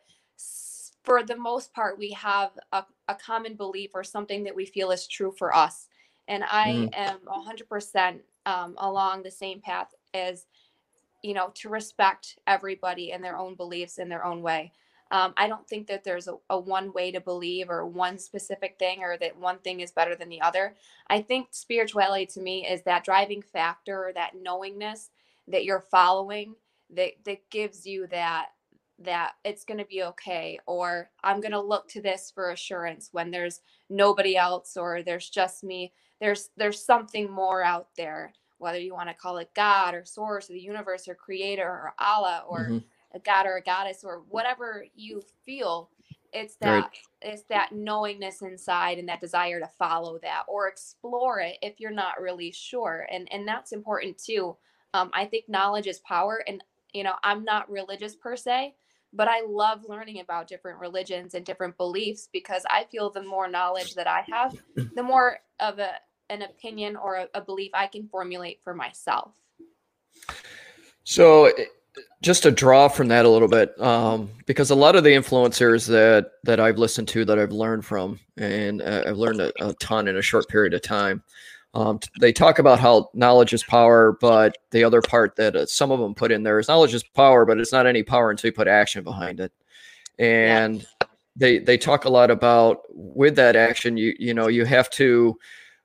for 1.04 1.22
the 1.22 1.36
most 1.36 1.72
part, 1.72 1.98
we 1.98 2.12
have 2.12 2.50
a, 2.72 2.84
a 3.08 3.14
common 3.14 3.54
belief 3.54 3.90
or 3.94 4.04
something 4.04 4.44
that 4.44 4.54
we 4.54 4.66
feel 4.66 4.90
is 4.90 5.06
true 5.06 5.32
for 5.36 5.54
us. 5.54 5.88
And 6.28 6.44
I 6.44 6.68
mm. 6.68 6.90
am 6.94 7.18
100% 7.26 8.20
um, 8.46 8.74
along 8.78 9.22
the 9.22 9.30
same 9.30 9.60
path 9.60 9.88
as, 10.14 10.46
you 11.22 11.34
know, 11.34 11.50
to 11.54 11.68
respect 11.68 12.38
everybody 12.46 13.12
and 13.12 13.22
their 13.22 13.36
own 13.36 13.54
beliefs 13.54 13.98
in 13.98 14.08
their 14.08 14.24
own 14.24 14.42
way. 14.42 14.72
Um, 15.12 15.34
I 15.36 15.46
don't 15.46 15.68
think 15.68 15.88
that 15.88 16.04
there's 16.04 16.26
a, 16.26 16.36
a, 16.48 16.58
one 16.58 16.90
way 16.94 17.12
to 17.12 17.20
believe 17.20 17.68
or 17.68 17.86
one 17.86 18.18
specific 18.18 18.76
thing 18.78 19.02
or 19.02 19.18
that 19.18 19.38
one 19.38 19.58
thing 19.58 19.80
is 19.80 19.92
better 19.92 20.16
than 20.16 20.30
the 20.30 20.40
other. 20.40 20.74
I 21.08 21.20
think 21.20 21.48
spirituality 21.50 22.24
to 22.26 22.40
me 22.40 22.66
is 22.66 22.82
that 22.84 23.04
driving 23.04 23.42
factor 23.42 24.10
that 24.14 24.32
knowingness 24.40 25.10
that 25.48 25.64
you're 25.64 25.84
following 25.90 26.54
that 26.94 27.12
that 27.26 27.50
gives 27.50 27.86
you 27.86 28.06
that 28.06 28.48
that 29.00 29.32
it's 29.44 29.64
going 29.64 29.78
to 29.78 29.84
be 29.84 30.02
okay 30.02 30.58
or 30.66 31.10
I'm 31.22 31.42
going 31.42 31.52
to 31.52 31.60
look 31.60 31.88
to 31.88 32.00
this 32.00 32.32
for 32.34 32.50
assurance 32.50 33.10
when 33.12 33.30
there's 33.30 33.60
nobody 33.90 34.36
else 34.36 34.78
or 34.78 35.02
there's 35.02 35.28
just 35.28 35.62
me. 35.62 35.92
There's 36.22 36.48
there's 36.56 36.82
something 36.82 37.30
more 37.30 37.62
out 37.62 37.88
there 37.98 38.32
whether 38.56 38.78
you 38.78 38.94
want 38.94 39.08
to 39.08 39.14
call 39.14 39.38
it 39.38 39.50
God 39.54 39.92
or 39.92 40.04
source 40.06 40.48
or 40.48 40.54
the 40.54 40.60
universe 40.60 41.06
or 41.06 41.16
creator 41.16 41.68
or 41.68 41.94
Allah 41.98 42.44
or 42.48 42.60
mm-hmm 42.60 42.78
a 43.14 43.18
god 43.18 43.46
or 43.46 43.56
a 43.56 43.62
goddess 43.62 44.04
or 44.04 44.22
whatever 44.28 44.84
you 44.94 45.22
feel 45.44 45.90
it's 46.32 46.56
that 46.56 46.84
right. 46.84 46.98
it's 47.20 47.42
that 47.44 47.72
knowingness 47.72 48.42
inside 48.42 48.98
and 48.98 49.08
that 49.08 49.20
desire 49.20 49.60
to 49.60 49.68
follow 49.78 50.18
that 50.18 50.44
or 50.48 50.68
explore 50.68 51.40
it 51.40 51.56
if 51.62 51.78
you're 51.78 51.90
not 51.90 52.20
really 52.20 52.50
sure 52.50 53.06
and 53.10 53.28
and 53.32 53.46
that's 53.46 53.72
important 53.72 54.16
too 54.18 54.56
um, 54.94 55.10
i 55.12 55.24
think 55.24 55.48
knowledge 55.48 55.86
is 55.86 56.00
power 56.00 56.42
and 56.46 56.62
you 56.92 57.02
know 57.02 57.14
i'm 57.22 57.44
not 57.44 57.70
religious 57.70 58.14
per 58.16 58.36
se 58.36 58.74
but 59.12 59.28
i 59.28 59.42
love 59.46 59.84
learning 59.88 60.20
about 60.20 60.48
different 60.48 60.78
religions 60.78 61.34
and 61.34 61.44
different 61.44 61.76
beliefs 61.76 62.28
because 62.32 62.64
i 62.70 62.84
feel 62.90 63.10
the 63.10 63.22
more 63.22 63.48
knowledge 63.48 63.94
that 63.94 64.06
i 64.06 64.24
have 64.30 64.56
the 64.94 65.02
more 65.02 65.38
of 65.60 65.78
a 65.78 65.92
an 66.30 66.42
opinion 66.42 66.96
or 66.96 67.16
a, 67.16 67.28
a 67.34 67.40
belief 67.40 67.70
i 67.74 67.86
can 67.86 68.08
formulate 68.08 68.60
for 68.62 68.74
myself 68.74 69.34
so 71.04 71.50
just 72.22 72.42
to 72.44 72.50
draw 72.50 72.88
from 72.88 73.08
that 73.08 73.24
a 73.24 73.28
little 73.28 73.48
bit, 73.48 73.78
um, 73.80 74.30
because 74.46 74.70
a 74.70 74.74
lot 74.74 74.96
of 74.96 75.04
the 75.04 75.10
influencers 75.10 75.86
that 75.88 76.32
that 76.44 76.60
I've 76.60 76.78
listened 76.78 77.08
to, 77.08 77.24
that 77.24 77.38
I've 77.38 77.52
learned 77.52 77.84
from, 77.84 78.18
and 78.36 78.80
uh, 78.80 79.04
I've 79.06 79.16
learned 79.16 79.40
a, 79.40 79.52
a, 79.66 79.74
ton 79.74 80.08
in 80.08 80.16
a 80.16 80.22
short 80.22 80.48
period 80.48 80.74
of 80.74 80.82
time. 80.82 81.22
Um, 81.74 82.00
they 82.20 82.32
talk 82.32 82.58
about 82.58 82.80
how 82.80 83.10
knowledge 83.14 83.54
is 83.54 83.62
power, 83.62 84.16
but 84.20 84.58
the 84.70 84.84
other 84.84 85.00
part 85.00 85.36
that 85.36 85.56
uh, 85.56 85.66
some 85.66 85.90
of 85.90 86.00
them 86.00 86.14
put 86.14 86.30
in 86.30 86.42
there 86.42 86.58
is 86.58 86.68
knowledge 86.68 86.94
is 86.94 87.02
power, 87.02 87.44
but 87.46 87.58
it's 87.58 87.72
not 87.72 87.86
any 87.86 88.02
power 88.02 88.30
until 88.30 88.48
you 88.48 88.52
put 88.52 88.68
action 88.68 89.02
behind 89.04 89.40
it. 89.40 89.52
And 90.18 90.80
yeah. 90.80 91.06
they 91.36 91.58
they 91.58 91.78
talk 91.78 92.04
a 92.04 92.10
lot 92.10 92.30
about 92.30 92.82
with 92.90 93.36
that 93.36 93.56
action, 93.56 93.96
you 93.96 94.14
you 94.18 94.34
know 94.34 94.48
you 94.48 94.64
have 94.64 94.90
to 94.90 95.36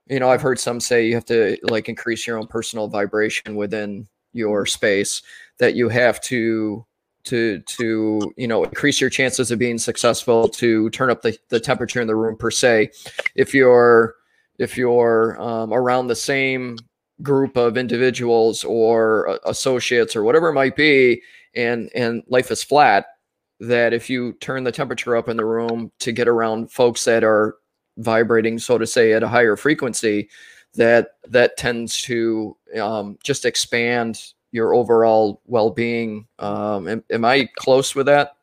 you 0.10 0.20
know, 0.20 0.30
I've 0.30 0.42
heard 0.42 0.60
some 0.60 0.80
say 0.80 1.06
you 1.06 1.16
have 1.16 1.26
to 1.26 1.58
like 1.64 1.90
increase 1.90 2.26
your 2.26 2.38
own 2.38 2.48
personal 2.48 2.88
vibration 2.88 3.56
within 3.56 4.08
your 4.34 4.66
space, 4.66 5.22
that 5.60 5.76
you 5.76 5.90
have 5.90 6.22
to 6.22 6.86
to 7.26 7.60
to 7.62 8.34
you 8.38 8.48
know 8.48 8.64
increase 8.64 9.02
your 9.02 9.10
chances 9.10 9.52
of 9.52 9.60
being 9.60 9.78
successful 9.78 10.48
to 10.48 10.90
turn 10.92 11.10
up 11.10 11.22
the, 11.22 11.38
the 11.50 11.60
temperature 11.60 12.02
in 12.02 12.08
the 12.08 12.16
room 12.16 12.38
per 12.38 12.50
se. 12.50 12.92
If 13.36 13.54
you're 13.54 14.16
if 14.60 14.78
you're 14.78 15.40
um, 15.42 15.74
around 15.74 16.08
the 16.08 16.16
same 16.16 16.78
group 17.22 17.58
of 17.58 17.78
individuals 17.78 18.64
or 18.64 19.30
uh, 19.30 19.38
associates 19.46 20.16
or 20.16 20.24
whatever 20.24 20.50
it 20.50 20.54
might 20.54 20.76
be 20.76 21.22
and 21.56 21.90
and 21.96 22.24
life 22.28 22.52
is 22.52 22.64
flat 22.64 23.08
that 23.60 23.92
if 23.92 24.08
you 24.10 24.34
turn 24.34 24.64
the 24.64 24.72
temperature 24.72 25.16
up 25.16 25.28
in 25.28 25.36
the 25.36 25.46
room 25.46 25.92
to 26.00 26.12
get 26.12 26.28
around 26.28 26.72
folks 26.72 27.04
that 27.06 27.24
are 27.24 27.56
vibrating 27.98 28.60
so 28.60 28.78
to 28.78 28.86
say 28.86 29.14
at 29.14 29.24
a 29.24 29.28
higher 29.28 29.56
frequency 29.56 30.30
that 30.76 31.10
that 31.28 31.58
tends 31.58 32.04
to 32.04 32.56
um, 32.80 33.18
just 33.24 33.46
expand 33.46 34.34
your 34.52 34.74
overall 34.74 35.42
well-being 35.46 36.28
um, 36.40 36.88
am, 36.88 37.04
am 37.12 37.26
i 37.26 37.48
close 37.56 37.96
with 37.96 38.06
that? 38.06 38.36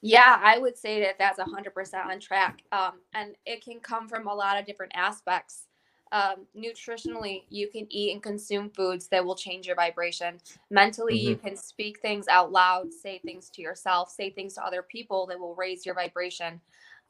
Yeah 0.00 0.38
i 0.42 0.58
would 0.58 0.76
say 0.76 1.00
that 1.00 1.18
that's 1.18 1.38
100% 1.38 2.06
on 2.06 2.20
track. 2.20 2.62
Um, 2.72 2.92
and 3.14 3.34
it 3.46 3.64
can 3.64 3.80
come 3.80 4.08
from 4.08 4.26
a 4.26 4.34
lot 4.34 4.58
of 4.58 4.66
different 4.66 4.92
aspects. 4.94 5.64
Um, 6.10 6.46
nutritionally 6.56 7.42
you 7.50 7.68
can 7.68 7.86
eat 7.90 8.12
and 8.12 8.22
consume 8.22 8.70
foods 8.70 9.08
that 9.08 9.24
will 9.24 9.34
change 9.34 9.66
your 9.66 9.76
vibration. 9.76 10.38
Mentally 10.70 11.18
mm-hmm. 11.18 11.28
you 11.28 11.36
can 11.36 11.56
speak 11.56 12.00
things 12.00 12.28
out 12.28 12.50
loud 12.50 12.92
say 12.94 13.18
things 13.18 13.50
to 13.50 13.62
yourself 13.62 14.10
say 14.10 14.30
things 14.30 14.54
to 14.54 14.64
other 14.64 14.82
people 14.82 15.26
that 15.26 15.38
will 15.38 15.54
raise 15.54 15.84
your 15.84 15.94
vibration. 15.94 16.60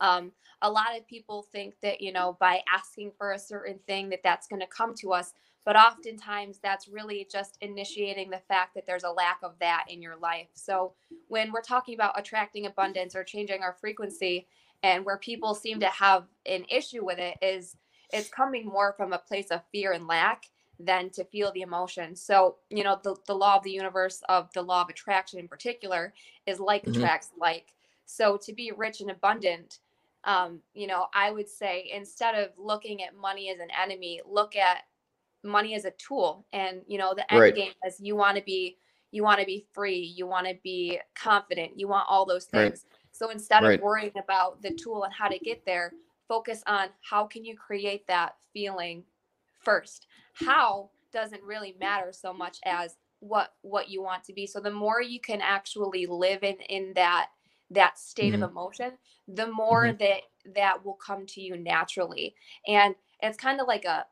Um, 0.00 0.32
a 0.62 0.70
lot 0.70 0.96
of 0.96 1.06
people 1.06 1.46
think 1.52 1.74
that 1.82 2.00
you 2.00 2.12
know 2.12 2.36
by 2.40 2.60
asking 2.72 3.12
for 3.16 3.32
a 3.32 3.38
certain 3.38 3.78
thing 3.86 4.08
that 4.10 4.20
that's 4.24 4.48
going 4.48 4.60
to 4.60 4.66
come 4.66 4.94
to 4.96 5.12
us 5.12 5.32
but 5.68 5.76
oftentimes 5.76 6.58
that's 6.62 6.88
really 6.88 7.28
just 7.30 7.58
initiating 7.60 8.30
the 8.30 8.40
fact 8.48 8.74
that 8.74 8.86
there's 8.86 9.04
a 9.04 9.10
lack 9.10 9.38
of 9.42 9.52
that 9.60 9.84
in 9.90 10.00
your 10.00 10.16
life 10.16 10.48
so 10.54 10.94
when 11.26 11.52
we're 11.52 11.60
talking 11.60 11.94
about 11.94 12.18
attracting 12.18 12.64
abundance 12.64 13.14
or 13.14 13.22
changing 13.22 13.62
our 13.62 13.76
frequency 13.78 14.46
and 14.82 15.04
where 15.04 15.18
people 15.18 15.54
seem 15.54 15.78
to 15.78 15.88
have 15.88 16.24
an 16.46 16.64
issue 16.70 17.04
with 17.04 17.18
it 17.18 17.36
is 17.42 17.76
it's 18.12 18.30
coming 18.30 18.64
more 18.64 18.94
from 18.96 19.12
a 19.12 19.18
place 19.18 19.48
of 19.50 19.60
fear 19.70 19.92
and 19.92 20.06
lack 20.06 20.44
than 20.80 21.10
to 21.10 21.24
feel 21.24 21.50
the 21.52 21.62
emotion. 21.62 22.14
So, 22.14 22.56
you 22.70 22.84
know, 22.84 22.98
the, 23.02 23.16
the 23.26 23.34
law 23.34 23.56
of 23.56 23.64
the 23.64 23.70
universe 23.70 24.22
of 24.28 24.48
the 24.54 24.62
law 24.62 24.82
of 24.82 24.88
attraction 24.88 25.38
in 25.40 25.48
particular 25.48 26.14
is 26.46 26.60
like 26.60 26.84
mm-hmm. 26.84 27.02
attracts 27.02 27.30
like. 27.38 27.74
So 28.06 28.38
to 28.38 28.52
be 28.54 28.72
rich 28.74 29.00
and 29.00 29.10
abundant, 29.10 29.80
um, 30.24 30.60
you 30.74 30.86
know, 30.86 31.06
I 31.12 31.30
would 31.30 31.48
say 31.48 31.90
instead 31.92 32.34
of 32.34 32.50
looking 32.56 33.02
at 33.02 33.16
money 33.16 33.50
as 33.50 33.58
an 33.58 33.68
enemy, 33.82 34.20
look 34.26 34.56
at 34.56 34.78
money 35.44 35.74
as 35.74 35.84
a 35.84 35.92
tool. 35.92 36.46
And, 36.52 36.82
you 36.86 36.98
know, 36.98 37.14
the 37.14 37.30
end 37.32 37.40
right. 37.40 37.54
game 37.54 37.72
is 37.86 38.00
you 38.00 38.16
want 38.16 38.36
to 38.36 38.42
be 38.42 38.76
you 39.10 39.22
want 39.22 39.40
to 39.40 39.46
be 39.46 39.64
free, 39.72 39.98
you 39.98 40.26
want 40.26 40.46
to 40.46 40.54
be 40.62 40.98
confident, 41.14 41.78
you 41.78 41.88
want 41.88 42.06
all 42.10 42.26
those 42.26 42.44
things. 42.44 42.84
Right. 42.84 43.00
So 43.12 43.30
instead 43.30 43.62
right. 43.62 43.78
of 43.78 43.82
worrying 43.82 44.12
about 44.22 44.60
the 44.60 44.70
tool 44.70 45.04
and 45.04 45.12
how 45.14 45.28
to 45.28 45.38
get 45.38 45.64
there, 45.64 45.94
focus 46.28 46.62
on 46.66 46.88
how 47.00 47.24
can 47.26 47.44
you 47.44 47.56
create 47.56 48.06
that 48.06 48.34
feeling 48.52 49.02
first 49.60 50.06
how 50.34 50.90
doesn't 51.12 51.42
really 51.42 51.74
matter 51.80 52.12
so 52.12 52.32
much 52.32 52.58
as 52.64 52.96
what 53.20 53.54
what 53.62 53.88
you 53.88 54.02
want 54.02 54.22
to 54.22 54.32
be 54.32 54.46
so 54.46 54.60
the 54.60 54.70
more 54.70 55.02
you 55.02 55.18
can 55.18 55.40
actually 55.40 56.06
live 56.06 56.44
in 56.44 56.56
in 56.68 56.92
that 56.94 57.28
that 57.70 57.98
state 57.98 58.34
mm-hmm. 58.34 58.42
of 58.42 58.50
emotion 58.50 58.92
the 59.26 59.50
more 59.50 59.86
mm-hmm. 59.86 59.96
that 59.98 60.20
that 60.54 60.84
will 60.84 60.94
come 60.94 61.26
to 61.26 61.40
you 61.40 61.56
naturally 61.56 62.34
and 62.66 62.94
it's 63.20 63.36
kind 63.36 63.60
of 63.60 63.66
like 63.66 63.84
a 63.84 64.04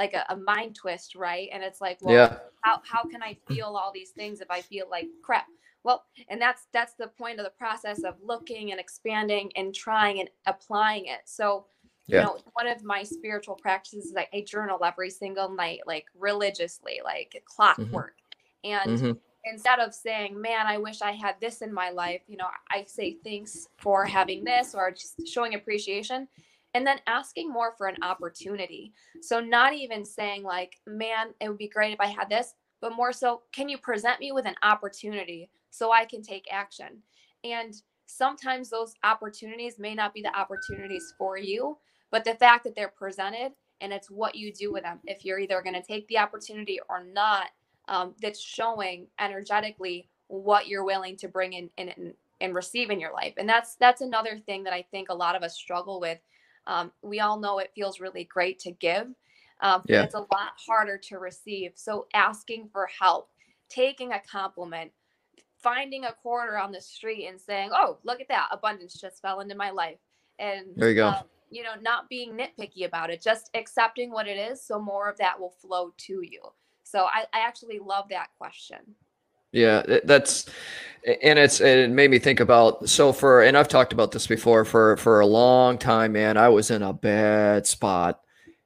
like 0.00 0.14
a, 0.14 0.24
a, 0.30 0.36
mind 0.36 0.74
twist 0.74 1.14
right 1.14 1.50
and 1.52 1.62
it's 1.62 1.78
like 1.82 1.98
well 2.00 2.14
yeah. 2.14 2.38
how, 2.62 2.80
how 2.90 3.02
can 3.02 3.22
i 3.22 3.36
feel 3.46 3.76
all 3.76 3.92
these 3.92 4.10
things 4.10 4.40
if 4.40 4.50
i 4.50 4.62
feel 4.62 4.86
like 4.90 5.06
crap 5.22 5.46
well 5.84 6.04
and 6.30 6.40
that's 6.40 6.68
that's 6.72 6.94
the 6.94 7.06
point 7.06 7.38
of 7.38 7.44
the 7.44 7.52
process 7.58 8.02
of 8.02 8.14
looking 8.22 8.70
and 8.70 8.80
expanding 8.80 9.50
and 9.56 9.74
trying 9.74 10.18
and 10.20 10.30
applying 10.46 11.04
it 11.04 11.20
so 11.26 11.66
you 12.06 12.16
yeah. 12.16 12.24
know 12.24 12.38
one 12.54 12.66
of 12.66 12.82
my 12.82 13.02
spiritual 13.02 13.54
practices 13.54 14.06
is 14.06 14.12
like 14.14 14.30
i 14.32 14.40
journal 14.40 14.82
every 14.82 15.10
single 15.10 15.50
night 15.50 15.80
like 15.86 16.06
religiously 16.18 17.00
like 17.04 17.34
mm-hmm. 17.36 17.44
clockwork 17.44 18.16
mm-hmm. 18.64 18.86
and 18.88 18.98
mm-hmm. 18.98 19.12
instead 19.52 19.80
of 19.80 19.92
saying 19.92 20.40
man 20.40 20.66
i 20.66 20.78
wish 20.78 21.02
i 21.02 21.12
had 21.12 21.34
this 21.42 21.60
in 21.60 21.70
my 21.70 21.90
life 21.90 22.22
you 22.26 22.38
know 22.38 22.48
i 22.70 22.82
say 22.86 23.18
thanks 23.22 23.68
for 23.76 24.06
having 24.06 24.44
this 24.44 24.74
or 24.74 24.90
just 24.90 25.28
showing 25.28 25.54
appreciation 25.54 26.26
and 26.74 26.86
then 26.86 26.98
asking 27.06 27.50
more 27.50 27.74
for 27.76 27.86
an 27.86 27.96
opportunity 28.02 28.92
so 29.22 29.40
not 29.40 29.74
even 29.74 30.04
saying 30.04 30.42
like 30.42 30.76
man 30.86 31.28
it 31.40 31.48
would 31.48 31.58
be 31.58 31.68
great 31.68 31.92
if 31.92 32.00
i 32.00 32.06
had 32.06 32.28
this 32.28 32.54
but 32.80 32.94
more 32.94 33.12
so 33.12 33.42
can 33.52 33.68
you 33.68 33.76
present 33.78 34.20
me 34.20 34.32
with 34.32 34.46
an 34.46 34.54
opportunity 34.62 35.50
so 35.70 35.92
I 35.92 36.04
can 36.04 36.22
take 36.22 36.46
action. 36.52 37.02
And 37.44 37.74
sometimes 38.06 38.68
those 38.68 38.94
opportunities 39.04 39.78
may 39.78 39.94
not 39.94 40.12
be 40.12 40.20
the 40.20 40.36
opportunities 40.36 41.14
for 41.16 41.38
you, 41.38 41.78
but 42.10 42.24
the 42.24 42.34
fact 42.34 42.64
that 42.64 42.74
they're 42.74 42.88
presented 42.88 43.52
and 43.80 43.92
it's 43.92 44.10
what 44.10 44.34
you 44.34 44.52
do 44.52 44.72
with 44.72 44.82
them. 44.82 44.98
If 45.04 45.24
you're 45.24 45.38
either 45.38 45.62
going 45.62 45.74
to 45.74 45.82
take 45.82 46.06
the 46.08 46.18
opportunity 46.18 46.80
or 46.90 47.02
not, 47.02 47.46
um, 47.88 48.14
that's 48.20 48.40
showing 48.40 49.06
energetically 49.18 50.10
what 50.26 50.68
you're 50.68 50.84
willing 50.84 51.16
to 51.16 51.28
bring 51.28 51.54
in 51.54 51.70
and, 51.78 52.12
and 52.40 52.54
receive 52.54 52.90
in 52.90 53.00
your 53.00 53.12
life. 53.12 53.34
And 53.38 53.48
that's 53.48 53.76
that's 53.76 54.02
another 54.02 54.38
thing 54.38 54.64
that 54.64 54.74
I 54.74 54.84
think 54.90 55.08
a 55.08 55.14
lot 55.14 55.34
of 55.34 55.42
us 55.42 55.56
struggle 55.56 55.98
with. 55.98 56.18
Um, 56.70 56.92
we 57.02 57.18
all 57.18 57.38
know 57.38 57.58
it 57.58 57.72
feels 57.74 57.98
really 57.98 58.22
great 58.22 58.60
to 58.60 58.70
give, 58.70 59.08
um, 59.60 59.82
yeah. 59.86 60.04
it's 60.04 60.14
a 60.14 60.20
lot 60.20 60.52
harder 60.64 60.96
to 60.96 61.18
receive. 61.18 61.72
So 61.74 62.06
asking 62.14 62.68
for 62.72 62.86
help, 62.86 63.28
taking 63.68 64.12
a 64.12 64.20
compliment, 64.20 64.92
finding 65.58 66.04
a 66.04 66.12
quarter 66.12 66.56
on 66.58 66.70
the 66.70 66.80
street 66.80 67.26
and 67.26 67.40
saying, 67.40 67.70
"Oh, 67.72 67.98
look 68.04 68.20
at 68.20 68.28
that! 68.28 68.48
Abundance 68.52 68.94
just 69.00 69.20
fell 69.20 69.40
into 69.40 69.56
my 69.56 69.70
life." 69.70 69.98
And 70.38 70.66
there 70.76 70.90
you 70.90 70.94
go. 70.94 71.08
Um, 71.08 71.24
you 71.50 71.64
know, 71.64 71.74
not 71.82 72.08
being 72.08 72.38
nitpicky 72.38 72.86
about 72.86 73.10
it, 73.10 73.20
just 73.20 73.50
accepting 73.54 74.12
what 74.12 74.28
it 74.28 74.38
is, 74.38 74.62
so 74.62 74.78
more 74.78 75.10
of 75.10 75.18
that 75.18 75.38
will 75.38 75.50
flow 75.50 75.92
to 75.98 76.22
you. 76.22 76.40
So 76.84 77.06
I, 77.06 77.24
I 77.34 77.40
actually 77.40 77.80
love 77.80 78.08
that 78.10 78.28
question. 78.38 78.78
Yeah, 79.52 79.82
that's 80.04 80.46
and 81.22 81.38
it's 81.38 81.60
it 81.60 81.90
made 81.90 82.10
me 82.10 82.18
think 82.18 82.40
about 82.40 82.88
so 82.88 83.12
for 83.12 83.42
and 83.42 83.56
I've 83.56 83.68
talked 83.68 83.92
about 83.92 84.12
this 84.12 84.26
before 84.26 84.64
for 84.64 84.96
for 84.96 85.20
a 85.20 85.26
long 85.26 85.78
time, 85.78 86.12
man. 86.12 86.36
I 86.36 86.48
was 86.48 86.70
in 86.70 86.82
a 86.82 86.92
bad 86.92 87.66
spot, 87.66 88.20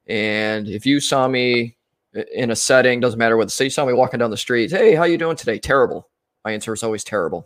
and 0.07 0.69
if 0.69 0.85
you 0.85 1.01
saw 1.01 1.27
me 1.29 1.77
uh, 2.17 2.23
in 2.35 2.51
a 2.51 2.57
setting, 2.57 3.01
doesn't 3.01 3.19
matter 3.19 3.37
what. 3.37 3.51
Say 3.51 3.65
you 3.65 3.71
saw 3.71 3.87
me 3.87 3.93
walking 3.95 4.19
down 4.21 4.31
the 4.31 4.37
street, 4.37 4.71
hey, 4.71 4.95
how 4.95 5.05
you 5.05 5.19
doing 5.19 5.37
today? 5.37 5.59
Terrible 5.59 6.09
my 6.45 6.53
answer 6.53 6.71
was 6.73 6.83
always 6.83 7.05
terrible 7.05 7.43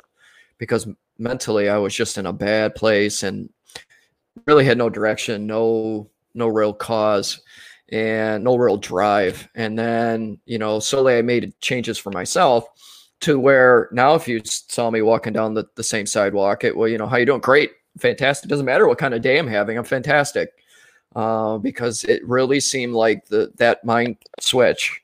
because 0.59 0.89
mentally 1.19 1.69
I 1.69 1.79
was 1.79 1.95
just 1.95 2.19
in 2.19 2.27
a 2.27 2.33
bad 2.33 2.75
place 2.75 3.23
and 3.23 3.49
really 4.47 4.65
had 4.65 4.79
no 4.79 4.89
direction, 4.91 5.47
no 5.47 6.11
no 6.35 6.47
real 6.49 6.73
cause 6.73 7.41
and 7.91 8.45
no 8.45 8.57
real 8.57 8.77
drive. 8.77 9.49
And 9.55 9.79
then, 9.79 10.39
you 10.47 10.59
know, 10.59 10.79
slowly 10.79 11.17
I 11.17 11.23
made 11.23 11.55
changes 11.61 11.99
for 11.99 12.11
myself 12.11 12.69
to 13.21 13.39
where 13.39 13.89
now 13.93 14.15
if 14.15 14.29
you 14.29 14.41
saw 14.45 14.91
me 14.91 15.03
walking 15.03 15.33
down 15.33 15.55
the, 15.55 15.67
the 15.75 15.83
same 15.83 16.07
sidewalk, 16.07 16.65
it 16.65 16.77
well, 16.77 16.89
you 16.89 16.99
know, 16.99 17.07
how 17.07 17.17
you 17.17 17.27
doing? 17.27 17.41
Great, 17.41 17.73
fantastic. 17.99 18.49
Doesn't 18.49 18.67
matter 18.67 18.87
what 18.87 18.99
kind 18.99 19.15
of 19.15 19.23
day 19.23 19.39
I'm 19.39 19.47
having, 19.47 19.77
I'm 19.77 19.85
fantastic. 19.85 20.53
Uh, 21.17 21.59
because 21.59 22.05
it 22.05 22.27
really 22.29 22.61
seemed 22.61 22.95
like 22.95 23.27
the 23.27 23.51
that 23.57 23.83
mind 23.85 24.17
switch 24.41 25.03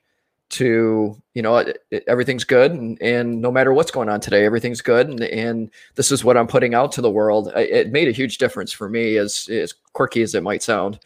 to 0.49 1.19
you 1.33 1.41
know 1.41 1.57
it, 1.57 1.83
it, 1.89 2.03
everything's 2.07 2.43
good 2.43 2.71
and, 2.71 3.01
and, 3.01 3.41
no 3.41 3.51
matter 3.51 3.73
what's 3.73 3.91
going 3.91 4.07
on 4.07 4.19
today 4.19 4.45
everything's 4.45 4.81
good 4.81 5.09
and, 5.09 5.23
and 5.23 5.71
this 5.95 6.11
is 6.11 6.23
what 6.23 6.37
i'm 6.37 6.47
putting 6.47 6.75
out 6.75 6.91
to 6.91 7.01
the 7.01 7.09
world 7.09 7.51
it 7.55 7.91
made 7.91 8.07
a 8.07 8.11
huge 8.11 8.37
difference 8.37 8.71
for 8.71 8.87
me 8.87 9.17
as 9.17 9.49
as 9.49 9.73
quirky 9.93 10.21
as 10.21 10.35
it 10.35 10.43
might 10.43 10.61
sound 10.61 10.99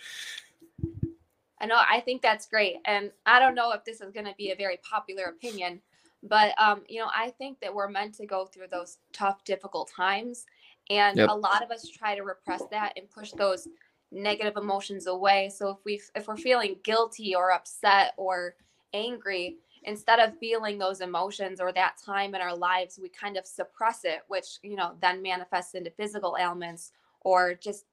i 1.62 1.66
know 1.66 1.80
i 1.90 2.02
think 2.02 2.22
that's 2.22 2.46
great 2.46 2.76
and 2.86 3.12
i 3.26 3.40
don't 3.40 3.56
know 3.56 3.72
if 3.72 3.84
this 3.86 4.02
is 4.02 4.12
going 4.12 4.26
to 4.26 4.36
be 4.38 4.52
a 4.52 4.56
very 4.56 4.78
popular 4.84 5.26
opinion 5.26 5.80
but 6.24 6.54
um, 6.60 6.82
you 6.88 7.00
know 7.00 7.10
i 7.16 7.30
think 7.30 7.60
that 7.60 7.74
we're 7.74 7.90
meant 7.90 8.14
to 8.14 8.26
go 8.26 8.46
through 8.46 8.68
those 8.72 8.98
tough 9.14 9.44
difficult 9.44 9.90
times 9.96 10.46
and 10.90 11.18
yep. 11.18 11.30
a 11.30 11.36
lot 11.36 11.64
of 11.64 11.72
us 11.72 11.88
try 11.88 12.16
to 12.16 12.24
repress 12.24 12.64
that 12.72 12.94
and 12.98 13.10
push 13.10 13.32
those 13.34 13.68
negative 14.12 14.58
emotions 14.58 15.08
away 15.08 15.50
so 15.54 15.70
if 15.70 15.78
we 15.86 16.02
if 16.16 16.28
we're 16.28 16.38
feeling 16.38 16.76
guilty 16.84 17.36
or 17.36 17.52
upset 17.52 18.14
or 18.18 18.56
angry 18.94 19.58
instead 19.84 20.20
of 20.20 20.38
feeling 20.40 20.78
those 20.78 21.00
emotions 21.00 21.62
or 21.62 21.72
that 21.72 21.96
time 22.04 22.34
in 22.34 22.42
our 22.42 22.56
lives 22.56 23.00
we 23.02 23.08
kind 23.10 23.38
of 23.38 23.46
suppress 23.46 24.04
it 24.04 24.22
which 24.28 24.58
you 24.64 24.76
know 24.76 24.94
then 25.02 25.22
manifests 25.22 25.76
into 25.76 25.92
physical 25.92 26.36
ailments 26.40 26.92
or 27.22 27.54
just 27.54 27.86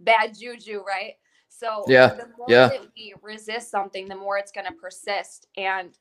bad 0.00 0.36
juju 0.36 0.82
right 0.84 1.14
so 1.48 1.84
yeah 1.86 2.08
the 2.08 2.28
more 2.36 2.46
yeah. 2.48 2.68
that 2.68 2.86
we 2.96 3.14
resist 3.22 3.70
something 3.70 4.08
the 4.08 4.14
more 4.14 4.38
it's 4.38 4.52
going 4.52 4.66
to 4.66 4.72
persist 4.72 5.46
and 5.56 5.98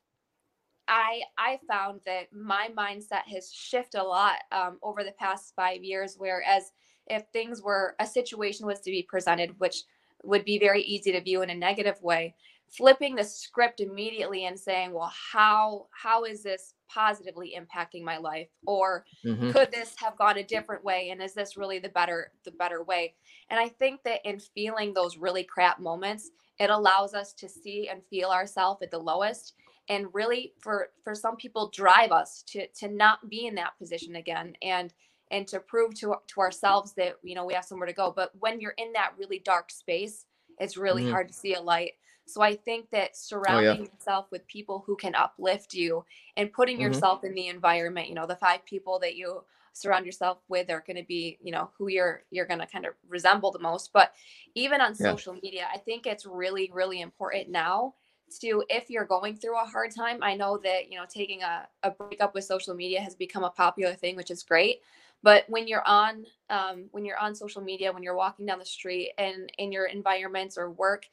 i 0.89 1.22
i 1.38 1.60
found 1.67 2.01
that 2.05 2.27
my 2.34 2.69
mindset 2.77 3.24
has 3.31 3.53
shifted 3.53 4.01
a 4.01 4.03
lot 4.03 4.36
um, 4.51 4.77
over 4.84 5.03
the 5.03 5.13
past 5.13 5.53
five 5.55 5.84
years 5.84 6.15
whereas 6.17 6.72
if 7.08 7.24
things 7.31 7.62
were 7.62 7.96
a 8.00 8.05
situation 8.05 8.65
was 8.65 8.81
to 8.81 8.91
be 8.91 9.03
presented 9.03 9.58
which 9.60 9.84
would 10.24 10.43
be 10.43 10.60
very 10.60 10.81
easy 10.81 11.12
to 11.12 11.22
view 11.22 11.41
in 11.41 11.50
a 11.50 11.55
negative 11.55 12.01
way 12.01 12.36
flipping 12.69 13.15
the 13.15 13.24
script 13.24 13.79
immediately 13.79 14.46
and 14.46 14.60
saying 14.60 14.91
well 14.91 15.12
how 15.31 15.88
how 15.91 16.24
is 16.24 16.43
this 16.43 16.74
positively 16.88 17.55
impacting 17.58 18.03
my 18.03 18.17
life 18.17 18.50
or 18.65 19.05
mm-hmm. 19.25 19.51
could 19.51 19.72
this 19.72 19.93
have 19.98 20.17
gone 20.17 20.38
a 20.38 20.43
different 20.43 20.84
way 20.84 21.10
and 21.12 21.22
is 21.22 21.34
this 21.34 21.58
really 21.58 21.79
the 21.79 21.89
better 21.89 22.31
the 22.46 22.51
better 22.51 22.84
way 22.84 23.13
and 23.50 23.60
i 23.60 23.67
think 23.67 24.01
that 24.03 24.19
in 24.24 24.39
feeling 24.39 24.93
those 24.93 25.17
really 25.17 25.43
crap 25.43 25.79
moments 25.79 26.31
it 26.60 26.69
allows 26.69 27.13
us 27.13 27.34
to 27.34 27.48
see 27.48 27.88
and 27.89 28.01
feel 28.10 28.29
ourselves 28.29 28.81
at 28.81 28.91
the 28.91 28.98
lowest 28.98 29.53
and 29.89 30.08
really 30.13 30.53
for 30.60 30.89
for 31.03 31.13
some 31.13 31.36
people 31.36 31.69
drive 31.74 32.12
us 32.12 32.43
to 32.48 32.67
to 32.67 32.88
not 32.88 33.29
be 33.29 33.48
in 33.48 33.55
that 33.55 33.77
position 33.77 34.15
again 34.15 34.55
and 34.62 34.93
and 35.31 35.48
to 35.48 35.60
prove 35.60 35.93
to 35.96 36.15
to 36.27 36.39
ourselves 36.39 36.93
that 36.93 37.15
you 37.24 37.36
know 37.36 37.46
we 37.46 37.53
have 37.53 37.65
somewhere 37.65 37.88
to 37.88 37.93
go 37.93 38.13
but 38.15 38.31
when 38.39 38.62
you're 38.62 38.75
in 38.77 38.93
that 38.93 39.13
really 39.17 39.39
dark 39.39 39.72
space 39.72 40.25
it's 40.60 40.77
really 40.77 41.03
mm-hmm. 41.03 41.12
hard 41.12 41.27
to 41.27 41.34
see 41.34 41.55
a 41.55 41.62
light 41.62 41.93
so 42.29 42.41
I 42.41 42.55
think 42.55 42.91
that 42.91 43.17
surrounding 43.17 43.69
oh, 43.69 43.74
yeah. 43.74 43.89
yourself 43.91 44.27
with 44.31 44.46
people 44.48 44.84
who 44.86 44.96
can 44.96 45.15
uplift 45.15 45.74
you 45.74 46.05
and 46.38 46.53
putting 46.53 46.75
mm-hmm. 46.75 46.84
yourself 46.84 47.24
in 47.24 47.34
the 47.34 47.48
environment, 47.48 48.08
you 48.08 48.13
know, 48.13 48.27
the 48.27 48.36
five 48.36 48.63
people 48.65 49.00
that 49.00 49.15
you 49.15 49.43
surround 49.74 50.05
yourself 50.05 50.38
with 50.48 50.69
are 50.69 50.84
going 50.86 50.98
to 50.98 51.03
be, 51.03 51.39
you 51.41 51.51
know, 51.51 51.72
who 51.77 51.88
you're 51.88 52.24
you're 52.29 52.46
going 52.46 52.60
to 52.60 52.67
kind 52.67 52.86
of 52.86 52.93
resemble 53.08 53.51
the 53.51 53.60
most. 53.60 53.91
But 53.93 54.13
even 54.53 54.79
on 54.79 54.91
yeah. 54.91 55.12
social 55.12 55.34
media, 55.34 55.67
I 55.74 55.79
think 55.79 56.05
it's 56.05 56.25
really 56.25 56.69
really 56.72 57.01
important 57.01 57.50
now 57.50 57.96
to 58.39 58.63
if 58.69 58.89
you're 58.89 59.05
going 59.05 59.36
through 59.36 59.57
a 59.59 59.65
hard 59.65 59.93
time, 59.95 60.19
I 60.21 60.36
know 60.36 60.57
that, 60.63 60.91
you 60.91 60.98
know, 60.98 61.05
taking 61.09 61.43
a, 61.43 61.67
a 61.83 61.91
breakup 61.91 62.33
with 62.33 62.43
social 62.43 62.74
media 62.75 63.01
has 63.01 63.15
become 63.15 63.43
a 63.43 63.50
popular 63.50 63.93
thing, 63.93 64.15
which 64.15 64.31
is 64.31 64.43
great. 64.43 64.81
But 65.21 65.45
when 65.50 65.67
you're 65.67 65.86
on 65.88 66.25
um, 66.50 66.86
when 66.91 67.05
you're 67.05 67.17
on 67.17 67.36
social 67.36 67.62
media, 67.62 67.91
when 67.91 68.03
you're 68.03 68.15
walking 68.15 68.45
down 68.45 68.59
the 68.59 68.65
street 68.65 69.12
and 69.17 69.51
in 69.57 69.71
your 69.71 69.88
environments 69.88 70.57
or 70.57 70.71
work, 70.71 71.05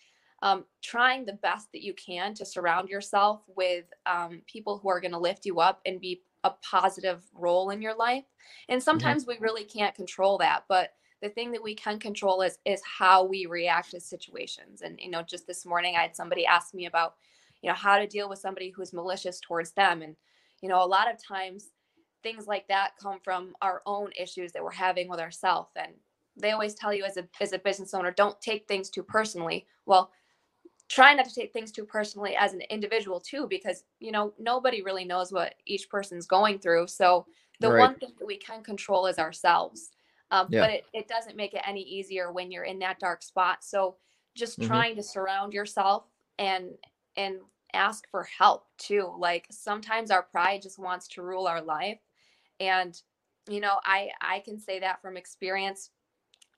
um, 0.42 0.64
trying 0.82 1.24
the 1.24 1.32
best 1.32 1.72
that 1.72 1.82
you 1.82 1.94
can 1.94 2.34
to 2.34 2.44
surround 2.44 2.88
yourself 2.88 3.42
with 3.56 3.86
um, 4.06 4.42
people 4.46 4.78
who 4.78 4.88
are 4.88 5.00
going 5.00 5.12
to 5.12 5.18
lift 5.18 5.46
you 5.46 5.60
up 5.60 5.80
and 5.86 6.00
be 6.00 6.22
a 6.44 6.50
positive 6.62 7.24
role 7.34 7.70
in 7.70 7.82
your 7.82 7.96
life. 7.96 8.24
And 8.68 8.78
mm-hmm. 8.78 8.84
sometimes 8.84 9.24
mm-hmm. 9.24 9.42
we 9.42 9.46
really 9.46 9.64
can't 9.64 9.94
control 9.94 10.38
that, 10.38 10.64
but 10.68 10.92
the 11.26 11.34
thing 11.34 11.50
that 11.50 11.62
we 11.62 11.74
can 11.74 11.98
control 11.98 12.42
is 12.42 12.58
is 12.64 12.80
how 12.84 13.24
we 13.24 13.46
react 13.46 13.90
to 13.90 14.00
situations. 14.00 14.82
And 14.82 14.98
you 15.00 15.10
know, 15.10 15.22
just 15.22 15.46
this 15.46 15.66
morning, 15.66 15.96
I 15.96 16.02
had 16.02 16.14
somebody 16.14 16.46
ask 16.46 16.72
me 16.72 16.86
about, 16.86 17.14
you 17.62 17.68
know, 17.68 17.74
how 17.74 17.98
to 17.98 18.06
deal 18.06 18.28
with 18.28 18.38
somebody 18.38 18.70
who's 18.70 18.92
malicious 18.92 19.40
towards 19.40 19.72
them, 19.72 20.02
and 20.02 20.14
you 20.62 20.68
know, 20.68 20.82
a 20.82 20.86
lot 20.86 21.12
of 21.12 21.22
times 21.22 21.70
things 22.22 22.46
like 22.46 22.66
that 22.68 22.92
come 23.00 23.18
from 23.24 23.54
our 23.60 23.82
own 23.86 24.10
issues 24.16 24.52
that 24.52 24.62
we're 24.62 24.70
having 24.70 25.08
with 25.08 25.20
ourselves 25.20 25.70
and 25.76 25.92
they 26.38 26.50
always 26.50 26.74
tell 26.74 26.92
you 26.92 27.04
as 27.04 27.16
a 27.16 27.28
as 27.40 27.52
a 27.52 27.58
business 27.58 27.94
owner 27.94 28.10
don't 28.10 28.40
take 28.40 28.66
things 28.66 28.90
too 28.90 29.02
personally. 29.02 29.66
Well 29.84 30.10
try 30.88 31.14
not 31.14 31.26
to 31.26 31.34
take 31.34 31.52
things 31.52 31.70
too 31.70 31.84
personally 31.84 32.34
as 32.36 32.52
an 32.52 32.62
individual 32.70 33.20
too 33.20 33.46
because 33.48 33.84
you 34.00 34.10
know 34.10 34.32
nobody 34.40 34.82
really 34.82 35.04
knows 35.04 35.30
what 35.30 35.54
each 35.66 35.88
person's 35.88 36.26
going 36.26 36.58
through. 36.58 36.88
So 36.88 37.26
the 37.60 37.70
right. 37.70 37.80
one 37.80 37.94
thing 37.96 38.12
that 38.18 38.26
we 38.26 38.38
can 38.38 38.62
control 38.62 39.06
is 39.06 39.18
ourselves 39.18 39.90
um, 40.30 40.46
yeah. 40.50 40.60
but 40.60 40.70
it, 40.70 40.84
it 40.92 41.08
doesn't 41.08 41.36
make 41.36 41.54
it 41.54 41.62
any 41.66 41.82
easier 41.82 42.32
when 42.32 42.50
you're 42.50 42.64
in 42.64 42.78
that 42.78 42.98
dark 42.98 43.22
spot 43.22 43.58
so 43.62 43.96
just 44.34 44.58
mm-hmm. 44.58 44.68
trying 44.68 44.96
to 44.96 45.02
surround 45.02 45.52
yourself 45.52 46.04
and 46.38 46.70
and 47.16 47.36
ask 47.72 48.08
for 48.10 48.24
help 48.24 48.66
too 48.78 49.12
like 49.18 49.46
sometimes 49.50 50.10
our 50.10 50.22
pride 50.22 50.62
just 50.62 50.78
wants 50.78 51.08
to 51.08 51.22
rule 51.22 51.46
our 51.46 51.60
life 51.60 51.98
and 52.60 53.02
you 53.48 53.60
know 53.60 53.78
i 53.84 54.08
i 54.20 54.40
can 54.40 54.58
say 54.58 54.78
that 54.78 55.02
from 55.02 55.16
experience 55.16 55.90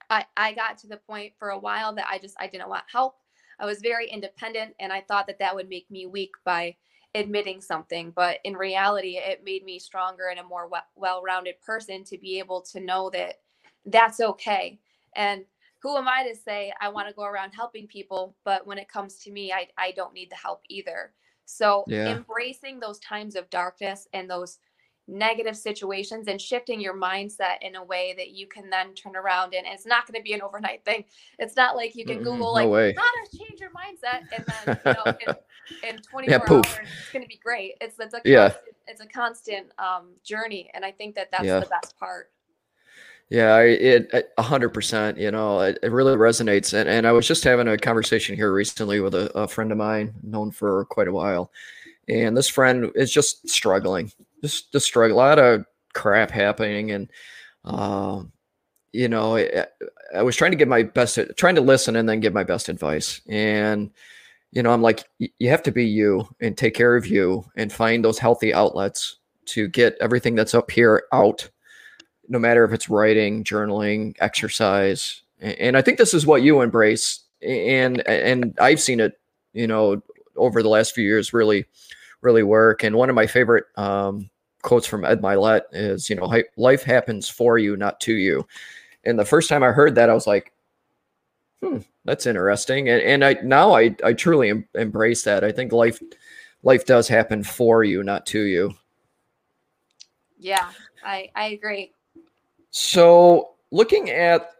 i 0.09 0.23
i 0.37 0.53
got 0.53 0.77
to 0.77 0.87
the 0.87 0.97
point 0.97 1.33
for 1.37 1.49
a 1.49 1.59
while 1.59 1.93
that 1.93 2.07
i 2.09 2.17
just 2.17 2.35
i 2.39 2.47
didn't 2.47 2.69
want 2.69 2.83
help 2.91 3.15
I 3.59 3.65
was 3.65 3.81
very 3.81 4.09
independent 4.09 4.75
and 4.79 4.91
I 4.91 5.01
thought 5.01 5.27
that 5.27 5.39
that 5.39 5.53
would 5.53 5.69
make 5.69 5.91
me 5.91 6.05
weak 6.05 6.31
by 6.45 6.77
admitting 7.13 7.61
something. 7.61 8.11
But 8.15 8.39
in 8.43 8.55
reality, 8.55 9.17
it 9.17 9.43
made 9.43 9.63
me 9.63 9.79
stronger 9.79 10.27
and 10.29 10.39
a 10.39 10.43
more 10.43 10.69
well 10.95 11.21
rounded 11.21 11.59
person 11.61 12.03
to 12.05 12.17
be 12.17 12.39
able 12.39 12.61
to 12.71 12.79
know 12.79 13.09
that 13.11 13.35
that's 13.85 14.19
okay. 14.19 14.79
And 15.15 15.45
who 15.81 15.97
am 15.97 16.07
I 16.07 16.27
to 16.27 16.35
say 16.35 16.73
I 16.81 16.89
want 16.89 17.07
to 17.07 17.13
go 17.13 17.23
around 17.23 17.51
helping 17.51 17.87
people, 17.87 18.35
but 18.43 18.67
when 18.67 18.77
it 18.77 18.89
comes 18.89 19.15
to 19.19 19.31
me, 19.31 19.51
I, 19.51 19.67
I 19.77 19.91
don't 19.91 20.13
need 20.13 20.29
the 20.29 20.35
help 20.35 20.61
either. 20.69 21.13
So 21.45 21.83
yeah. 21.87 22.15
embracing 22.15 22.79
those 22.79 22.99
times 22.99 23.35
of 23.35 23.49
darkness 23.49 24.07
and 24.13 24.29
those 24.29 24.59
negative 25.09 25.57
situations 25.57 26.27
and 26.27 26.39
shifting 26.39 26.79
your 26.79 26.95
mindset 26.95 27.55
in 27.61 27.75
a 27.75 27.83
way 27.83 28.13
that 28.17 28.29
you 28.29 28.47
can 28.47 28.69
then 28.69 28.93
turn 28.93 29.15
around 29.15 29.55
and 29.55 29.65
it's 29.65 29.85
not 29.85 30.05
going 30.05 30.19
to 30.19 30.23
be 30.23 30.33
an 30.33 30.41
overnight 30.41 30.85
thing. 30.85 31.03
It's 31.39 31.55
not 31.55 31.75
like 31.75 31.95
you 31.95 32.05
can 32.05 32.17
mm-hmm. 32.17 32.25
Google 32.25 32.53
like 32.53 32.69
way. 32.69 32.95
how 32.95 33.03
to 33.03 33.37
change 33.37 33.59
your 33.59 33.71
mindset 33.71 34.21
and 34.35 34.45
then 34.45 34.79
you 34.85 34.93
know 34.93 35.35
in, 35.83 35.95
in 35.95 36.01
24 36.01 36.31
yeah, 36.31 36.37
hours 36.47 36.65
it's 36.65 37.11
going 37.11 37.23
to 37.23 37.27
be 37.27 37.39
great. 37.43 37.73
It's 37.81 37.99
it's 37.99 38.13
a 38.13 38.21
yeah. 38.23 38.49
constant, 38.49 38.75
it's 38.87 39.01
a 39.01 39.07
constant 39.07 39.67
um, 39.79 40.09
journey 40.23 40.69
and 40.73 40.85
I 40.85 40.91
think 40.91 41.15
that 41.15 41.31
that's 41.31 41.45
yeah. 41.45 41.59
the 41.59 41.65
best 41.65 41.97
part. 41.97 42.29
Yeah, 43.29 43.59
it 43.59 44.11
a 44.37 44.41
hundred 44.41 44.69
percent. 44.69 45.17
You 45.17 45.29
know, 45.29 45.59
it, 45.61 45.77
it, 45.83 45.91
really 45.91 46.15
resonates. 46.15 46.73
And 46.73 46.89
and 46.89 47.05
I 47.05 47.11
was 47.11 47.27
just 47.27 47.43
having 47.43 47.67
a 47.67 47.77
conversation 47.77 48.35
here 48.35 48.51
recently 48.51 48.99
with 49.01 49.13
a, 49.13 49.31
a 49.37 49.47
friend 49.47 49.71
of 49.71 49.77
mine, 49.77 50.13
known 50.23 50.49
for 50.51 50.85
quite 50.85 51.07
a 51.07 51.11
while, 51.11 51.51
and 52.07 52.35
this 52.35 52.49
friend 52.49 52.91
is 52.95 53.11
just 53.11 53.47
struggling 53.47 54.11
just 54.41 54.71
just 54.71 54.85
struggle. 54.85 55.17
A 55.17 55.19
lot 55.19 55.39
of 55.39 55.65
crap 55.93 56.31
happening, 56.31 56.91
and 56.91 57.09
um, 57.65 58.31
you 58.91 59.07
know, 59.07 59.37
I, 59.37 59.65
I, 60.15 60.23
was 60.23 60.35
trying 60.35 60.51
to 60.51 60.57
give 60.57 60.67
my 60.67 60.83
best, 60.83 61.19
trying 61.37 61.55
to 61.55 61.61
listen 61.61 61.95
and 61.95 62.07
then 62.07 62.19
give 62.19 62.33
my 62.33 62.43
best 62.43 62.69
advice. 62.69 63.21
And 63.27 63.91
you 64.51 64.63
know, 64.63 64.71
I'm 64.71 64.81
like, 64.81 65.07
you 65.19 65.49
have 65.49 65.63
to 65.63 65.71
be 65.71 65.85
you 65.85 66.27
and 66.41 66.57
take 66.57 66.73
care 66.73 66.95
of 66.95 67.05
you 67.05 67.45
and 67.55 67.71
find 67.71 68.03
those 68.03 68.17
healthy 68.17 68.53
outlets 68.53 69.17
to 69.45 69.67
get 69.67 69.97
everything 70.01 70.35
that's 70.35 70.55
up 70.55 70.71
here 70.71 71.03
out. 71.13 71.49
No 72.29 72.39
matter 72.39 72.63
if 72.63 72.71
it's 72.71 72.89
writing, 72.89 73.43
journaling, 73.43 74.15
exercise, 74.19 75.23
and 75.41 75.75
I 75.75 75.81
think 75.81 75.97
this 75.97 76.13
is 76.13 76.25
what 76.25 76.43
you 76.43 76.61
embrace. 76.61 77.21
And 77.41 78.07
and 78.07 78.55
I've 78.61 78.79
seen 78.79 78.99
it, 78.99 79.19
you 79.53 79.67
know, 79.67 80.01
over 80.35 80.63
the 80.63 80.69
last 80.69 80.93
few 80.93 81.03
years, 81.03 81.33
really 81.33 81.65
really 82.21 82.43
work. 82.43 82.83
And 82.83 82.95
one 82.95 83.09
of 83.09 83.15
my 83.15 83.27
favorite 83.27 83.65
um, 83.77 84.29
quotes 84.61 84.87
from 84.87 85.05
Ed 85.05 85.21
Mylett 85.21 85.61
is, 85.71 86.09
you 86.09 86.15
know, 86.15 86.31
life 86.57 86.83
happens 86.83 87.29
for 87.29 87.57
you, 87.57 87.77
not 87.77 87.99
to 88.01 88.13
you. 88.13 88.45
And 89.03 89.17
the 89.17 89.25
first 89.25 89.49
time 89.49 89.63
I 89.63 89.71
heard 89.71 89.95
that, 89.95 90.09
I 90.09 90.13
was 90.13 90.27
like, 90.27 90.51
hmm, 91.63 91.77
that's 92.05 92.25
interesting. 92.25 92.89
And, 92.89 93.01
and 93.01 93.25
I 93.25 93.37
now 93.43 93.73
I, 93.73 93.95
I 94.03 94.13
truly 94.13 94.49
em- 94.49 94.67
embrace 94.75 95.23
that. 95.23 95.43
I 95.43 95.51
think 95.51 95.71
life 95.71 96.01
life 96.63 96.85
does 96.85 97.07
happen 97.07 97.43
for 97.43 97.83
you, 97.83 98.03
not 98.03 98.25
to 98.27 98.41
you. 98.41 98.75
Yeah, 100.37 100.69
I, 101.03 101.29
I 101.35 101.47
agree. 101.47 101.93
So 102.71 103.51
looking 103.71 104.09
at 104.09 104.51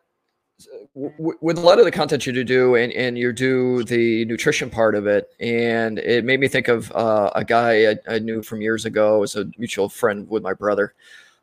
with 0.93 1.57
a 1.57 1.61
lot 1.61 1.79
of 1.79 1.85
the 1.85 1.91
content 1.91 2.25
you 2.25 2.43
do 2.43 2.75
and, 2.75 2.91
and 2.93 3.17
you 3.17 3.31
do 3.31 3.83
the 3.83 4.25
nutrition 4.25 4.69
part 4.69 4.95
of 4.95 5.07
it 5.07 5.29
and 5.39 5.99
it 5.99 6.25
made 6.25 6.39
me 6.39 6.47
think 6.47 6.67
of 6.67 6.91
uh, 6.91 7.31
a 7.35 7.45
guy 7.45 7.91
I, 7.91 7.95
I, 8.15 8.19
knew 8.19 8.43
from 8.43 8.61
years 8.61 8.85
ago 8.85 9.19
was 9.19 9.35
a 9.35 9.45
mutual 9.57 9.87
friend 9.87 10.29
with 10.29 10.43
my 10.43 10.53
brother. 10.53 10.93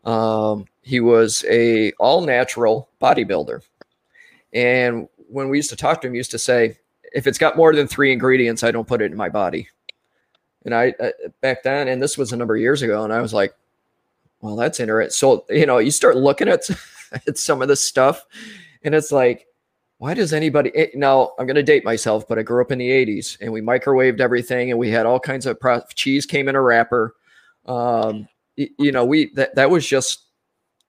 Um, 0.05 0.67
he 0.83 1.01
was 1.01 1.45
a 1.49 1.93
all 1.93 2.21
natural 2.21 2.89
bodybuilder. 3.01 3.63
And 4.53 5.09
when 5.29 5.49
we 5.49 5.59
used 5.59 5.71
to 5.71 5.77
talk 5.77 6.01
to 6.03 6.09
him 6.09 6.13
he 6.13 6.19
used 6.19 6.31
to 6.33 6.39
say 6.39 6.77
if 7.15 7.27
it's 7.27 7.39
got 7.39 7.57
more 7.57 7.75
than 7.75 7.87
three 7.87 8.13
ingredients 8.13 8.63
i 8.63 8.71
don't 8.71 8.89
put 8.89 9.01
it 9.01 9.11
in 9.11 9.17
my 9.17 9.29
body. 9.29 9.69
And 10.65 10.75
i 10.75 10.95
uh, 11.01 11.11
back 11.41 11.63
then 11.63 11.89
and 11.89 12.03
this 12.03 12.19
was 12.19 12.33
a 12.33 12.37
number 12.37 12.55
of 12.55 12.61
years 12.61 12.83
ago 12.83 13.05
and 13.05 13.13
i 13.13 13.21
was 13.21 13.33
like 13.33 13.55
well 14.47 14.57
that's 14.57 14.81
interesting 14.81 15.11
so 15.11 15.45
you 15.51 15.67
know 15.67 15.79
you 15.79 15.91
start 15.91 16.17
looking 16.17 16.49
at, 16.49 16.69
at 17.27 17.37
some 17.37 17.61
of 17.61 17.69
this 17.69 17.87
stuff 17.87 18.25
and 18.87 18.95
it's 18.95 19.11
like, 19.11 19.47
why 19.99 20.15
does 20.15 20.33
anybody 20.33 20.71
it, 20.75 20.91
eh, 20.95 20.99
now? 20.99 21.33
I'm 21.39 21.47
going 21.47 21.57
to 21.57 21.63
date 21.63 21.85
myself, 21.85 22.29
but 22.29 22.39
I 22.39 22.43
grew 22.43 22.63
up 22.63 22.71
in 22.71 22.79
the 22.79 22.89
80s 22.89 23.37
and 23.41 23.53
we 23.53 23.61
microwaved 23.61 24.21
everything 24.21 24.71
and 24.71 24.79
we 24.79 24.91
had 24.91 25.07
all 25.07 25.19
kinds 25.19 25.45
of 25.45 25.59
pro- 25.59 25.83
cheese 25.95 26.25
came 26.25 26.49
in 26.49 26.55
a 26.55 26.61
wrapper. 26.61 27.17
Um, 27.67 28.29
you, 28.55 28.69
you 28.79 28.93
know, 28.93 29.05
we 29.05 29.33
that, 29.35 29.57
that 29.57 29.71
was 29.71 29.87
just 29.87 30.27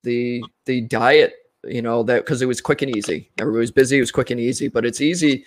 the 0.03 0.43
the 0.65 0.81
diet, 0.81 1.33
you 1.63 1.81
know, 1.81 2.03
that 2.03 2.23
because 2.23 2.41
it 2.43 2.47
was 2.47 2.61
quick 2.61 2.83
and 2.83 2.95
easy. 2.95 3.31
Everybody 3.39 3.61
was 3.61 3.71
busy, 3.71 3.97
it 3.97 4.01
was 4.01 4.11
quick 4.11 4.29
and 4.29 4.39
easy, 4.39 4.67
but 4.67 4.85
it's 4.85 5.01
easy 5.01 5.45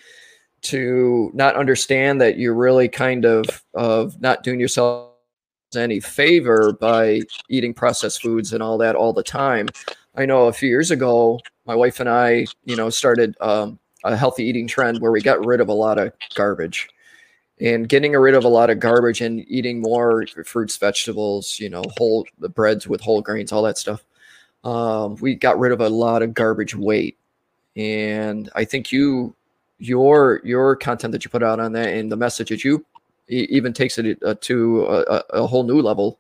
to 0.63 1.31
not 1.33 1.55
understand 1.55 2.21
that 2.21 2.37
you're 2.37 2.55
really 2.55 2.89
kind 2.89 3.25
of 3.25 3.47
of 3.75 4.21
not 4.21 4.43
doing 4.43 4.59
yourself 4.59 5.10
any 5.77 6.01
favor 6.01 6.73
by 6.73 7.23
eating 7.49 7.75
processed 7.75 8.23
foods 8.23 8.53
and 8.53 8.63
all 8.63 8.79
that 8.79 8.97
all 8.97 9.13
the 9.13 9.23
time. 9.23 9.69
I 10.17 10.27
know 10.27 10.47
a 10.47 10.53
few 10.53 10.69
years 10.69 10.91
ago 10.91 11.41
my 11.67 11.75
wife 11.75 12.01
and 12.01 12.09
I, 12.09 12.47
you 12.65 12.75
know, 12.75 12.91
started 12.91 13.37
um, 13.41 13.79
a 14.05 14.17
healthy 14.17 14.45
eating 14.45 14.67
trend 14.67 15.01
where 15.01 15.13
we 15.13 15.21
got 15.21 15.45
rid 15.45 15.61
of 15.61 15.69
a 15.69 15.73
lot 15.73 15.99
of 15.99 16.13
garbage 16.35 16.89
and 17.61 17.89
getting 17.89 18.13
rid 18.13 18.35
of 18.35 18.45
a 18.45 18.49
lot 18.49 18.71
of 18.71 18.81
garbage 18.81 19.21
and 19.21 19.45
eating 19.49 19.81
more 19.81 20.27
fruits, 20.45 20.77
vegetables, 20.77 21.61
you 21.61 21.69
know, 21.69 21.83
whole 21.97 22.27
the 22.39 22.49
breads 22.49 22.89
with 22.89 23.01
whole 23.01 23.21
grains, 23.21 23.53
all 23.53 23.63
that 23.63 23.79
stuff. 23.79 24.05
Um, 24.65 25.17
we 25.17 25.35
got 25.35 25.59
rid 25.59 25.73
of 25.73 25.81
a 25.81 25.89
lot 25.89 26.23
of 26.23 26.35
garbage 26.35 26.75
weight. 26.75 27.17
And 27.77 28.51
I 28.55 28.65
think 28.65 28.91
you 28.91 29.35
your 29.79 30.41
your 30.45 30.77
content 30.77 31.13
that 31.13 31.25
you 31.25 31.31
put 31.31 31.43
out 31.43 31.61
on 31.61 31.73
that 31.73 31.89
and 31.89 32.11
the 32.11 32.17
message 32.17 32.49
that 32.49 32.65
you 32.65 32.85
even 33.31 33.73
takes 33.73 33.99
it 33.99 34.19
uh, 34.25 34.35
to 34.41 34.85
a, 34.87 35.25
a, 35.31 35.47
whole 35.47 35.63
new 35.63 35.81
level. 35.81 36.19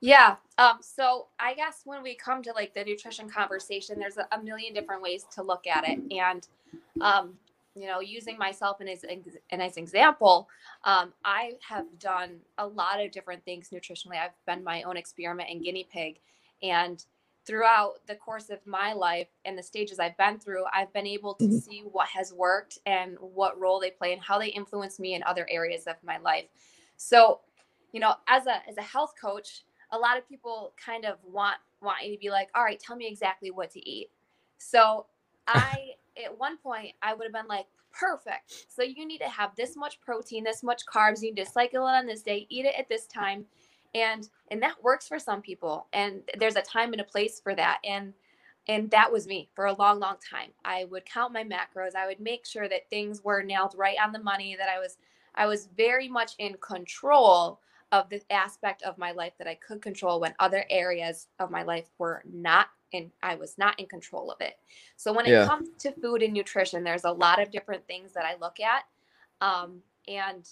Yeah. 0.00 0.36
Um, 0.58 0.78
so 0.80 1.26
I 1.38 1.54
guess 1.54 1.82
when 1.84 2.02
we 2.02 2.14
come 2.14 2.42
to 2.42 2.52
like 2.52 2.74
the 2.74 2.84
nutrition 2.84 3.28
conversation, 3.28 3.98
there's 3.98 4.16
a, 4.16 4.42
million 4.42 4.72
different 4.72 5.02
ways 5.02 5.24
to 5.34 5.42
look 5.42 5.66
at 5.66 5.84
it. 5.86 6.00
And, 6.12 6.46
um, 7.00 7.34
you 7.74 7.86
know, 7.86 8.00
using 8.00 8.38
myself 8.38 8.80
and 8.80 8.88
as, 8.88 9.04
and 9.50 9.62
as 9.62 9.76
example, 9.76 10.48
um, 10.84 11.12
I 11.24 11.52
have 11.68 11.86
done 11.98 12.36
a 12.58 12.66
lot 12.66 13.00
of 13.00 13.10
different 13.10 13.44
things 13.44 13.70
nutritionally. 13.70 14.18
I've 14.18 14.30
been 14.46 14.62
my 14.62 14.82
own 14.82 14.96
experiment 14.96 15.50
and 15.50 15.62
guinea 15.62 15.88
pig. 15.90 16.18
And 16.62 17.04
throughout 17.46 17.94
the 18.06 18.14
course 18.14 18.48
of 18.50 18.58
my 18.66 18.92
life 18.92 19.28
and 19.44 19.56
the 19.56 19.62
stages 19.62 19.98
I've 19.98 20.16
been 20.16 20.38
through, 20.38 20.64
I've 20.72 20.92
been 20.92 21.06
able 21.06 21.34
to 21.34 21.44
mm-hmm. 21.44 21.58
see 21.58 21.82
what 21.90 22.08
has 22.08 22.32
worked 22.32 22.78
and 22.86 23.16
what 23.20 23.58
role 23.60 23.80
they 23.80 23.90
play 23.90 24.12
and 24.12 24.22
how 24.22 24.38
they 24.38 24.48
influence 24.48 24.98
me 24.98 25.14
in 25.14 25.22
other 25.24 25.46
areas 25.50 25.84
of 25.86 25.96
my 26.02 26.18
life. 26.18 26.46
So, 26.96 27.40
you 27.92 28.00
know, 28.00 28.14
as 28.28 28.46
a 28.46 28.66
as 28.68 28.76
a 28.78 28.82
health 28.82 29.14
coach, 29.20 29.64
a 29.92 29.98
lot 29.98 30.16
of 30.16 30.28
people 30.28 30.72
kind 30.82 31.04
of 31.04 31.18
want 31.24 31.56
want 31.82 32.04
you 32.04 32.14
to 32.14 32.18
be 32.20 32.30
like, 32.30 32.48
all 32.54 32.64
right, 32.64 32.80
tell 32.80 32.96
me 32.96 33.06
exactly 33.06 33.50
what 33.50 33.70
to 33.72 33.88
eat. 33.88 34.08
So 34.58 35.06
I 35.46 35.90
at 36.24 36.38
one 36.38 36.56
point 36.58 36.92
I 37.02 37.14
would 37.14 37.24
have 37.24 37.32
been 37.32 37.48
like, 37.48 37.66
perfect. 37.92 38.66
So 38.68 38.82
you 38.82 39.06
need 39.06 39.18
to 39.18 39.28
have 39.28 39.54
this 39.56 39.76
much 39.76 40.00
protein, 40.00 40.44
this 40.44 40.62
much 40.62 40.82
carbs, 40.86 41.22
you 41.22 41.32
need 41.32 41.44
to 41.44 41.50
cycle 41.50 41.86
it 41.86 41.92
on 41.92 42.06
this 42.06 42.22
day, 42.22 42.46
eat 42.48 42.64
it 42.64 42.74
at 42.78 42.88
this 42.88 43.06
time 43.06 43.44
and 43.94 44.28
and 44.48 44.62
that 44.62 44.82
works 44.82 45.08
for 45.08 45.18
some 45.18 45.40
people 45.40 45.86
and 45.92 46.22
there's 46.38 46.56
a 46.56 46.62
time 46.62 46.92
and 46.92 47.00
a 47.00 47.04
place 47.04 47.40
for 47.40 47.54
that 47.54 47.78
and 47.84 48.12
and 48.66 48.90
that 48.90 49.12
was 49.12 49.26
me 49.26 49.50
for 49.54 49.66
a 49.66 49.74
long 49.74 50.00
long 50.00 50.16
time. 50.30 50.50
I 50.64 50.84
would 50.84 51.04
count 51.04 51.32
my 51.32 51.44
macros 51.44 51.94
i 51.94 52.06
would 52.06 52.20
make 52.20 52.44
sure 52.46 52.68
that 52.68 52.90
things 52.90 53.22
were 53.22 53.42
nailed 53.42 53.74
right 53.76 53.96
on 54.02 54.12
the 54.12 54.22
money 54.22 54.56
that 54.56 54.68
i 54.68 54.78
was 54.78 54.98
i 55.34 55.46
was 55.46 55.68
very 55.76 56.08
much 56.08 56.32
in 56.38 56.54
control 56.60 57.60
of 57.92 58.08
the 58.08 58.20
aspect 58.30 58.82
of 58.82 58.98
my 58.98 59.12
life 59.12 59.34
that 59.38 59.46
i 59.46 59.54
could 59.54 59.80
control 59.80 60.20
when 60.20 60.34
other 60.38 60.64
areas 60.70 61.28
of 61.38 61.50
my 61.50 61.62
life 61.62 61.88
were 61.98 62.22
not 62.32 62.68
in 62.92 63.10
i 63.22 63.34
was 63.34 63.56
not 63.58 63.78
in 63.78 63.86
control 63.86 64.30
of 64.30 64.40
it. 64.40 64.54
So 64.96 65.12
when 65.12 65.26
it 65.26 65.30
yeah. 65.30 65.46
comes 65.46 65.68
to 65.80 65.92
food 65.92 66.22
and 66.22 66.32
nutrition 66.32 66.82
there's 66.82 67.04
a 67.04 67.12
lot 67.12 67.40
of 67.40 67.50
different 67.50 67.86
things 67.86 68.12
that 68.12 68.24
i 68.24 68.34
look 68.40 68.58
at 68.60 68.84
um, 69.40 69.80
and 70.08 70.48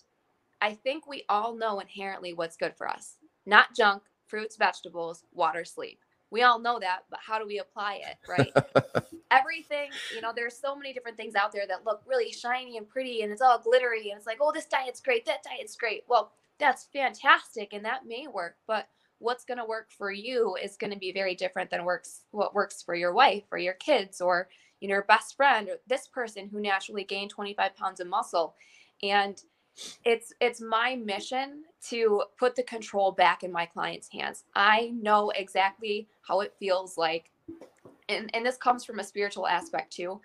i 0.60 0.74
think 0.74 1.06
we 1.06 1.24
all 1.28 1.56
know 1.56 1.80
inherently 1.80 2.32
what's 2.32 2.56
good 2.56 2.74
for 2.76 2.88
us 2.88 3.16
not 3.46 3.74
junk, 3.74 4.02
fruits, 4.26 4.56
vegetables, 4.56 5.24
water, 5.32 5.64
sleep. 5.64 6.00
We 6.30 6.42
all 6.42 6.58
know 6.58 6.78
that, 6.78 7.00
but 7.10 7.20
how 7.24 7.38
do 7.38 7.46
we 7.46 7.58
apply 7.58 8.00
it, 8.08 8.16
right? 8.26 9.04
Everything, 9.30 9.90
you 10.14 10.22
know, 10.22 10.32
there's 10.34 10.58
so 10.58 10.74
many 10.74 10.94
different 10.94 11.18
things 11.18 11.34
out 11.34 11.52
there 11.52 11.66
that 11.66 11.84
look 11.84 12.02
really 12.06 12.32
shiny 12.32 12.78
and 12.78 12.88
pretty 12.88 13.22
and 13.22 13.30
it's 13.30 13.42
all 13.42 13.58
glittery 13.58 14.10
and 14.10 14.18
it's 14.18 14.26
like, 14.26 14.38
oh, 14.40 14.52
this 14.52 14.66
diet's 14.66 15.00
great, 15.00 15.26
that 15.26 15.42
diet's 15.42 15.76
great. 15.76 16.04
Well, 16.08 16.32
that's 16.58 16.88
fantastic 16.92 17.72
and 17.74 17.84
that 17.84 18.06
may 18.06 18.26
work, 18.28 18.56
but 18.66 18.88
what's 19.22 19.44
going 19.44 19.58
to 19.58 19.64
work 19.64 19.90
for 19.90 20.10
you 20.10 20.56
is 20.62 20.76
going 20.76 20.92
to 20.92 20.98
be 20.98 21.12
very 21.12 21.34
different 21.34 21.70
than 21.70 21.84
works 21.84 22.22
what 22.32 22.54
works 22.54 22.82
for 22.82 22.94
your 22.94 23.12
wife 23.12 23.44
or 23.52 23.58
your 23.58 23.74
kids 23.74 24.20
or 24.20 24.48
you 24.80 24.88
know 24.88 24.94
your 24.94 25.04
best 25.04 25.36
friend 25.36 25.68
or 25.68 25.76
this 25.86 26.08
person 26.08 26.48
who 26.48 26.60
naturally 26.60 27.04
gained 27.04 27.30
25 27.30 27.76
pounds 27.76 28.00
of 28.00 28.08
muscle 28.08 28.54
and 29.02 29.42
it's 30.04 30.32
it's 30.40 30.60
my 30.60 30.94
mission 30.96 31.64
to 31.80 32.22
put 32.38 32.54
the 32.54 32.62
control 32.62 33.12
back 33.12 33.42
in 33.42 33.50
my 33.50 33.64
clients 33.64 34.08
hands 34.08 34.44
i 34.54 34.92
know 35.00 35.30
exactly 35.30 36.06
how 36.22 36.40
it 36.40 36.54
feels 36.58 36.98
like 36.98 37.30
and 38.08 38.30
and 38.34 38.44
this 38.44 38.56
comes 38.56 38.84
from 38.84 38.98
a 38.98 39.04
spiritual 39.04 39.46
aspect 39.46 39.92
too 39.92 40.20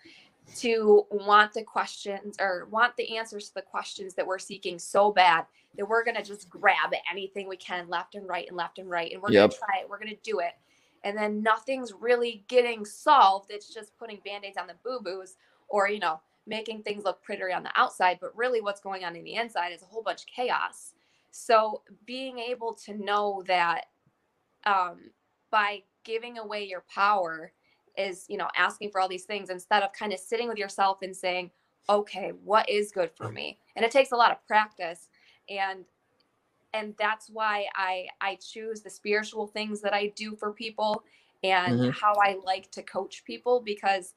to 0.55 1.05
want 1.11 1.53
the 1.53 1.63
questions 1.63 2.35
or 2.39 2.67
want 2.71 2.95
the 2.97 3.17
answers 3.17 3.49
to 3.49 3.53
the 3.55 3.61
questions 3.61 4.13
that 4.13 4.25
we're 4.25 4.39
seeking 4.39 4.79
so 4.79 5.11
bad 5.11 5.45
that 5.77 5.87
we're 5.87 6.03
going 6.03 6.15
to 6.15 6.23
just 6.23 6.49
grab 6.49 6.91
anything 7.11 7.47
we 7.47 7.57
can 7.57 7.87
left 7.89 8.15
and 8.15 8.27
right 8.27 8.47
and 8.47 8.57
left 8.57 8.79
and 8.79 8.89
right 8.89 9.11
and 9.11 9.21
we're 9.21 9.31
yep. 9.31 9.41
going 9.41 9.51
to 9.51 9.57
try 9.57 9.81
it 9.81 9.89
we're 9.89 9.99
going 9.99 10.09
to 10.09 10.17
do 10.23 10.39
it 10.39 10.53
and 11.03 11.17
then 11.17 11.41
nothing's 11.41 11.93
really 11.93 12.43
getting 12.47 12.85
solved 12.85 13.51
it's 13.51 13.73
just 13.73 13.97
putting 13.97 14.19
band-aids 14.25 14.57
on 14.57 14.67
the 14.67 14.75
boo-boos 14.83 15.35
or 15.69 15.89
you 15.89 15.99
know 15.99 16.19
making 16.47 16.83
things 16.83 17.03
look 17.03 17.21
prettier 17.21 17.53
on 17.53 17.63
the 17.63 17.71
outside, 17.75 18.17
but 18.21 18.35
really 18.35 18.61
what's 18.61 18.81
going 18.81 19.03
on 19.03 19.15
in 19.15 19.23
the 19.23 19.35
inside 19.35 19.73
is 19.73 19.81
a 19.81 19.85
whole 19.85 20.01
bunch 20.01 20.21
of 20.21 20.27
chaos. 20.27 20.93
So 21.31 21.81
being 22.05 22.39
able 22.39 22.73
to 22.85 22.93
know 22.93 23.43
that 23.47 23.85
um, 24.65 25.11
by 25.51 25.83
giving 26.03 26.37
away 26.37 26.63
your 26.63 26.83
power 26.93 27.51
is, 27.97 28.25
you 28.27 28.37
know, 28.37 28.47
asking 28.55 28.91
for 28.91 29.01
all 29.01 29.09
these 29.09 29.25
things 29.25 29.49
instead 29.49 29.83
of 29.83 29.93
kind 29.93 30.13
of 30.13 30.19
sitting 30.19 30.47
with 30.47 30.57
yourself 30.57 30.99
and 31.01 31.15
saying, 31.15 31.51
okay, 31.89 32.31
what 32.43 32.69
is 32.69 32.91
good 32.91 33.11
for 33.15 33.31
me? 33.31 33.59
And 33.75 33.85
it 33.85 33.91
takes 33.91 34.11
a 34.11 34.15
lot 34.15 34.31
of 34.31 34.45
practice. 34.47 35.07
And 35.49 35.85
and 36.73 36.93
that's 36.99 37.29
why 37.29 37.67
I 37.75 38.07
I 38.19 38.35
choose 38.35 38.81
the 38.81 38.89
spiritual 38.89 39.47
things 39.47 39.81
that 39.81 39.93
I 39.93 40.07
do 40.15 40.35
for 40.35 40.51
people 40.51 41.03
and 41.43 41.79
mm-hmm. 41.79 41.89
how 41.91 42.13
I 42.13 42.37
like 42.43 42.71
to 42.71 42.83
coach 42.83 43.23
people 43.25 43.61
because 43.61 44.13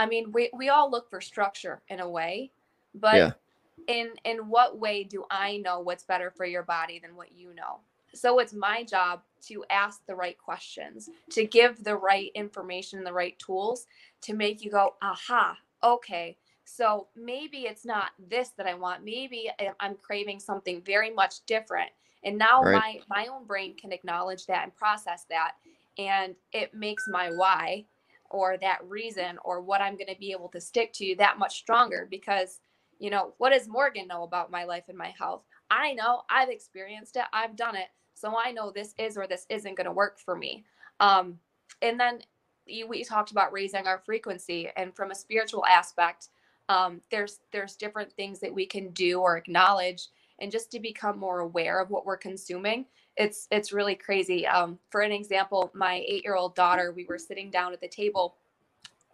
I 0.00 0.06
mean, 0.06 0.32
we, 0.32 0.48
we 0.54 0.70
all 0.70 0.90
look 0.90 1.10
for 1.10 1.20
structure 1.20 1.82
in 1.88 2.00
a 2.00 2.08
way, 2.08 2.50
but 2.94 3.16
yeah. 3.16 3.32
in 3.86 4.12
in 4.24 4.48
what 4.48 4.78
way 4.78 5.04
do 5.04 5.26
I 5.30 5.58
know 5.58 5.80
what's 5.80 6.04
better 6.04 6.30
for 6.30 6.46
your 6.46 6.62
body 6.62 6.98
than 6.98 7.14
what 7.14 7.32
you 7.36 7.52
know? 7.54 7.80
So 8.14 8.38
it's 8.38 8.54
my 8.54 8.82
job 8.82 9.20
to 9.48 9.62
ask 9.68 10.00
the 10.06 10.14
right 10.14 10.38
questions, 10.38 11.10
to 11.32 11.44
give 11.44 11.84
the 11.84 11.96
right 11.96 12.30
information, 12.34 13.04
the 13.04 13.12
right 13.12 13.38
tools 13.38 13.86
to 14.22 14.32
make 14.32 14.64
you 14.64 14.70
go, 14.70 14.94
aha, 15.02 15.58
okay. 15.84 16.38
So 16.64 17.08
maybe 17.14 17.58
it's 17.64 17.84
not 17.84 18.12
this 18.30 18.48
that 18.56 18.66
I 18.66 18.74
want. 18.74 19.04
Maybe 19.04 19.50
I'm 19.80 19.96
craving 19.96 20.40
something 20.40 20.80
very 20.80 21.10
much 21.10 21.44
different. 21.44 21.90
And 22.24 22.38
now 22.38 22.62
right. 22.62 23.02
my 23.08 23.16
my 23.16 23.26
own 23.26 23.44
brain 23.44 23.76
can 23.76 23.92
acknowledge 23.92 24.46
that 24.46 24.64
and 24.64 24.74
process 24.74 25.26
that 25.28 25.56
and 25.98 26.34
it 26.52 26.72
makes 26.72 27.06
my 27.06 27.30
why 27.30 27.84
or 28.30 28.56
that 28.58 28.78
reason 28.86 29.38
or 29.44 29.60
what 29.60 29.80
I'm 29.80 29.96
going 29.96 30.12
to 30.12 30.18
be 30.18 30.32
able 30.32 30.48
to 30.50 30.60
stick 30.60 30.92
to 30.94 31.14
that 31.18 31.38
much 31.38 31.58
stronger 31.58 32.06
because 32.10 32.60
you 32.98 33.10
know 33.10 33.34
what 33.38 33.50
does 33.50 33.68
Morgan 33.68 34.06
know 34.06 34.22
about 34.22 34.50
my 34.50 34.64
life 34.64 34.84
and 34.88 34.98
my 34.98 35.12
health? 35.18 35.42
I 35.70 35.94
know 35.94 36.22
I've 36.30 36.50
experienced 36.50 37.16
it 37.16 37.24
I've 37.32 37.56
done 37.56 37.76
it 37.76 37.88
so 38.14 38.34
I 38.36 38.52
know 38.52 38.70
this 38.70 38.94
is 38.98 39.16
or 39.16 39.26
this 39.26 39.46
isn't 39.48 39.76
going 39.76 39.86
to 39.86 39.92
work 39.92 40.18
for 40.18 40.36
me. 40.36 40.64
Um, 41.00 41.38
and 41.80 41.98
then 41.98 42.20
we 42.86 43.02
talked 43.02 43.30
about 43.30 43.52
raising 43.52 43.86
our 43.86 44.02
frequency 44.04 44.68
and 44.76 44.94
from 44.94 45.10
a 45.10 45.14
spiritual 45.14 45.64
aspect 45.66 46.28
um, 46.68 47.00
there's 47.10 47.40
there's 47.52 47.74
different 47.74 48.12
things 48.12 48.38
that 48.40 48.54
we 48.54 48.64
can 48.64 48.90
do 48.90 49.20
or 49.20 49.36
acknowledge 49.36 50.08
and 50.40 50.52
just 50.52 50.70
to 50.70 50.78
become 50.80 51.18
more 51.18 51.40
aware 51.40 51.80
of 51.80 51.90
what 51.90 52.06
we're 52.06 52.16
consuming 52.16 52.86
it's 53.20 53.46
it's 53.50 53.70
really 53.70 53.94
crazy. 53.94 54.46
Um, 54.46 54.78
for 54.88 55.02
an 55.02 55.12
example, 55.12 55.70
my 55.74 56.02
eight 56.08 56.24
year 56.24 56.36
old 56.36 56.54
daughter, 56.54 56.90
we 56.90 57.04
were 57.04 57.18
sitting 57.18 57.50
down 57.50 57.74
at 57.74 57.80
the 57.80 57.88
table, 57.88 58.36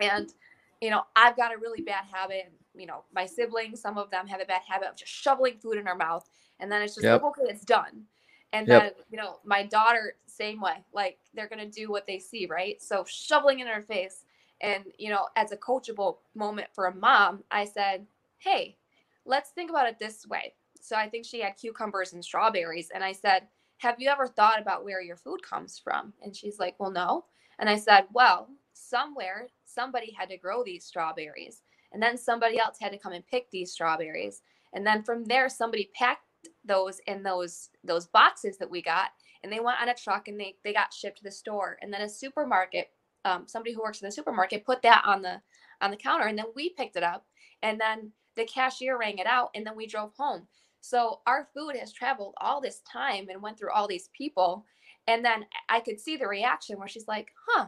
and 0.01 0.33
you 0.81 0.91
know 0.91 1.03
I've 1.17 1.37
got 1.37 1.53
a 1.53 1.59
really 1.59 1.83
bad 1.83 2.05
habit. 2.11 2.53
You 2.77 2.87
know, 2.87 3.03
my 3.13 3.27
siblings, 3.27 3.81
some 3.81 3.99
of 3.99 4.11
them 4.11 4.29
have 4.29 4.41
a 4.41 4.45
bad 4.45 4.63
habit 4.67 4.89
of 4.89 4.97
just 4.97 5.11
shoveling 5.11 5.59
food 5.59 5.77
in 5.77 5.85
their 5.85 5.97
mouth, 5.97 6.29
and 6.61 6.71
then 6.71 6.83
it's 6.83 6.95
just 6.95 7.05
yep. 7.05 7.21
like, 7.21 7.31
okay, 7.33 7.51
it's 7.51 7.65
done. 7.65 8.05
And 8.53 8.69
yep. 8.69 8.83
then 8.83 8.93
you 9.11 9.19
know, 9.19 9.41
my 9.45 9.65
daughter, 9.65 10.15
same 10.27 10.61
way. 10.61 10.85
Like 10.95 11.19
they're 11.35 11.49
gonna 11.49 11.67
do 11.67 11.91
what 11.91 12.07
they 12.07 12.21
see, 12.21 12.47
right? 12.47 12.81
So 12.81 13.05
shoveling 13.07 13.59
in 13.59 13.67
her 13.67 13.83
face. 13.83 14.25
And 14.61 14.85
you 14.99 15.11
know, 15.11 15.27
as 15.35 15.51
a 15.51 15.57
coachable 15.57 16.19
moment 16.35 16.69
for 16.73 16.87
a 16.87 16.95
mom, 16.95 17.43
I 17.51 17.65
said, 17.65 18.07
hey, 18.39 18.77
let's 19.25 19.51
think 19.51 19.69
about 19.69 19.89
it 19.89 19.99
this 19.99 20.27
way. 20.27 20.55
So 20.81 20.95
I 20.95 21.09
think 21.09 21.27
she 21.27 21.41
had 21.41 21.57
cucumbers 21.57 22.13
and 22.13 22.25
strawberries, 22.25 22.91
and 22.95 23.03
I 23.03 23.11
said 23.11 23.49
have 23.79 23.97
you 24.01 24.09
ever 24.09 24.27
thought 24.27 24.61
about 24.61 24.85
where 24.85 25.03
your 25.03 25.17
food 25.17 25.43
comes 25.43 25.79
from? 25.79 26.13
And 26.23 26.35
she's 26.37 26.59
like, 26.59 26.77
Well, 26.79 26.91
no. 26.91 27.25
And 27.59 27.69
I 27.69 27.77
said, 27.77 28.07
Well, 28.13 28.49
somewhere 28.73 29.49
somebody 29.65 30.13
had 30.19 30.31
to 30.31 30.39
grow 30.39 30.65
these 30.65 30.85
strawberries. 30.85 31.63
And 31.93 32.03
then 32.03 32.19
somebody 32.19 32.59
else 32.59 32.79
had 32.81 32.93
to 32.93 32.99
come 32.99 33.13
and 33.13 33.27
pick 33.27 33.51
these 33.51 33.73
strawberries. 33.73 34.43
And 34.73 34.87
then 34.87 35.03
from 35.03 35.25
there, 35.25 35.49
somebody 35.49 35.91
packed 35.95 36.23
those 36.65 37.01
in 37.07 37.23
those 37.23 37.71
those 37.85 38.07
boxes 38.07 38.59
that 38.59 38.71
we 38.71 38.83
got 38.83 39.11
and 39.43 39.53
they 39.53 39.61
went 39.61 39.81
on 39.81 39.89
a 39.89 39.95
truck 39.95 40.29
and 40.29 40.39
they, 40.41 40.57
they 40.65 40.73
got 40.73 40.93
shipped 40.93 41.19
to 41.19 41.25
the 41.25 41.31
store 41.31 41.79
and 41.83 41.93
then 41.93 42.03
a 42.03 42.09
supermarket 42.09 42.91
um, 43.25 43.45
somebody 43.47 43.73
who 43.75 43.83
works 43.83 44.01
in 44.01 44.07
the 44.07 44.13
supermarket 44.13 44.65
put 44.65 44.83
that 44.83 45.03
on 45.05 45.23
the 45.23 45.41
on 45.81 45.91
the 45.91 45.97
counter 45.97 46.27
and 46.27 46.39
then 46.39 46.47
we 46.55 46.71
picked 46.71 46.97
it 46.97 47.03
up 47.03 47.25
and 47.63 47.81
then 47.81 48.13
the 48.37 48.45
cashier 48.45 48.99
rang 48.99 49.19
it 49.19 49.27
out 49.27 49.51
and 49.55 49.67
then 49.67 49.77
we 49.77 49.87
drove 49.87 50.13
home 50.17 50.47
so 50.87 51.19
our 51.27 51.49
food 51.53 51.75
has 51.77 51.93
traveled 51.93 52.35
all 52.41 52.61
this 52.61 52.81
time 52.81 53.27
and 53.29 53.43
went 53.43 53.59
through 53.59 53.73
all 53.73 53.89
these 53.89 54.09
people. 54.17 54.65
And 55.09 55.25
then 55.25 55.45
I 55.69 55.81
could 55.81 55.99
see 55.99 56.17
the 56.17 56.29
reaction 56.29 56.79
where 56.79 56.87
she's 56.87 57.09
like, 57.09 57.33
huh, 57.49 57.67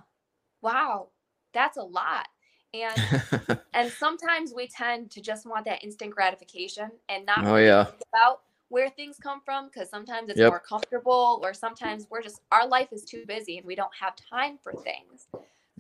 wow, 0.62 1.09
that's 1.52 1.76
a 1.76 1.83
lot. 1.83 2.28
And 2.72 3.59
and 3.74 3.90
sometimes 3.90 4.52
we 4.54 4.68
tend 4.68 5.11
to 5.12 5.20
just 5.20 5.46
want 5.46 5.64
that 5.64 5.83
instant 5.83 6.14
gratification 6.14 6.92
and 7.09 7.26
not 7.26 7.44
oh, 7.44 7.57
yeah. 7.57 7.87
about 8.12 8.42
where 8.68 8.88
things 8.88 9.16
come 9.20 9.40
from 9.44 9.66
because 9.66 9.90
sometimes 9.90 10.28
it's 10.28 10.38
yep. 10.38 10.50
more 10.52 10.61
comfortable 10.61 11.40
or 11.42 11.52
sometimes 11.52 12.07
we're 12.11 12.22
just 12.22 12.42
our 12.52 12.68
life 12.68 12.92
is 12.92 13.04
too 13.04 13.24
busy 13.26 13.59
and 13.59 13.66
we 13.66 13.74
don't 13.74 13.94
have 13.98 14.14
time 14.14 14.59
for 14.62 14.72
things. 14.72 15.26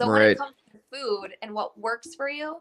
So 0.00 0.08
right. 0.08 0.20
when 0.20 0.30
it 0.30 0.38
comes 0.38 0.56
to 0.72 0.78
food 0.92 1.36
and 1.40 1.54
what 1.54 1.78
works 1.78 2.16
for 2.16 2.28
you, 2.28 2.56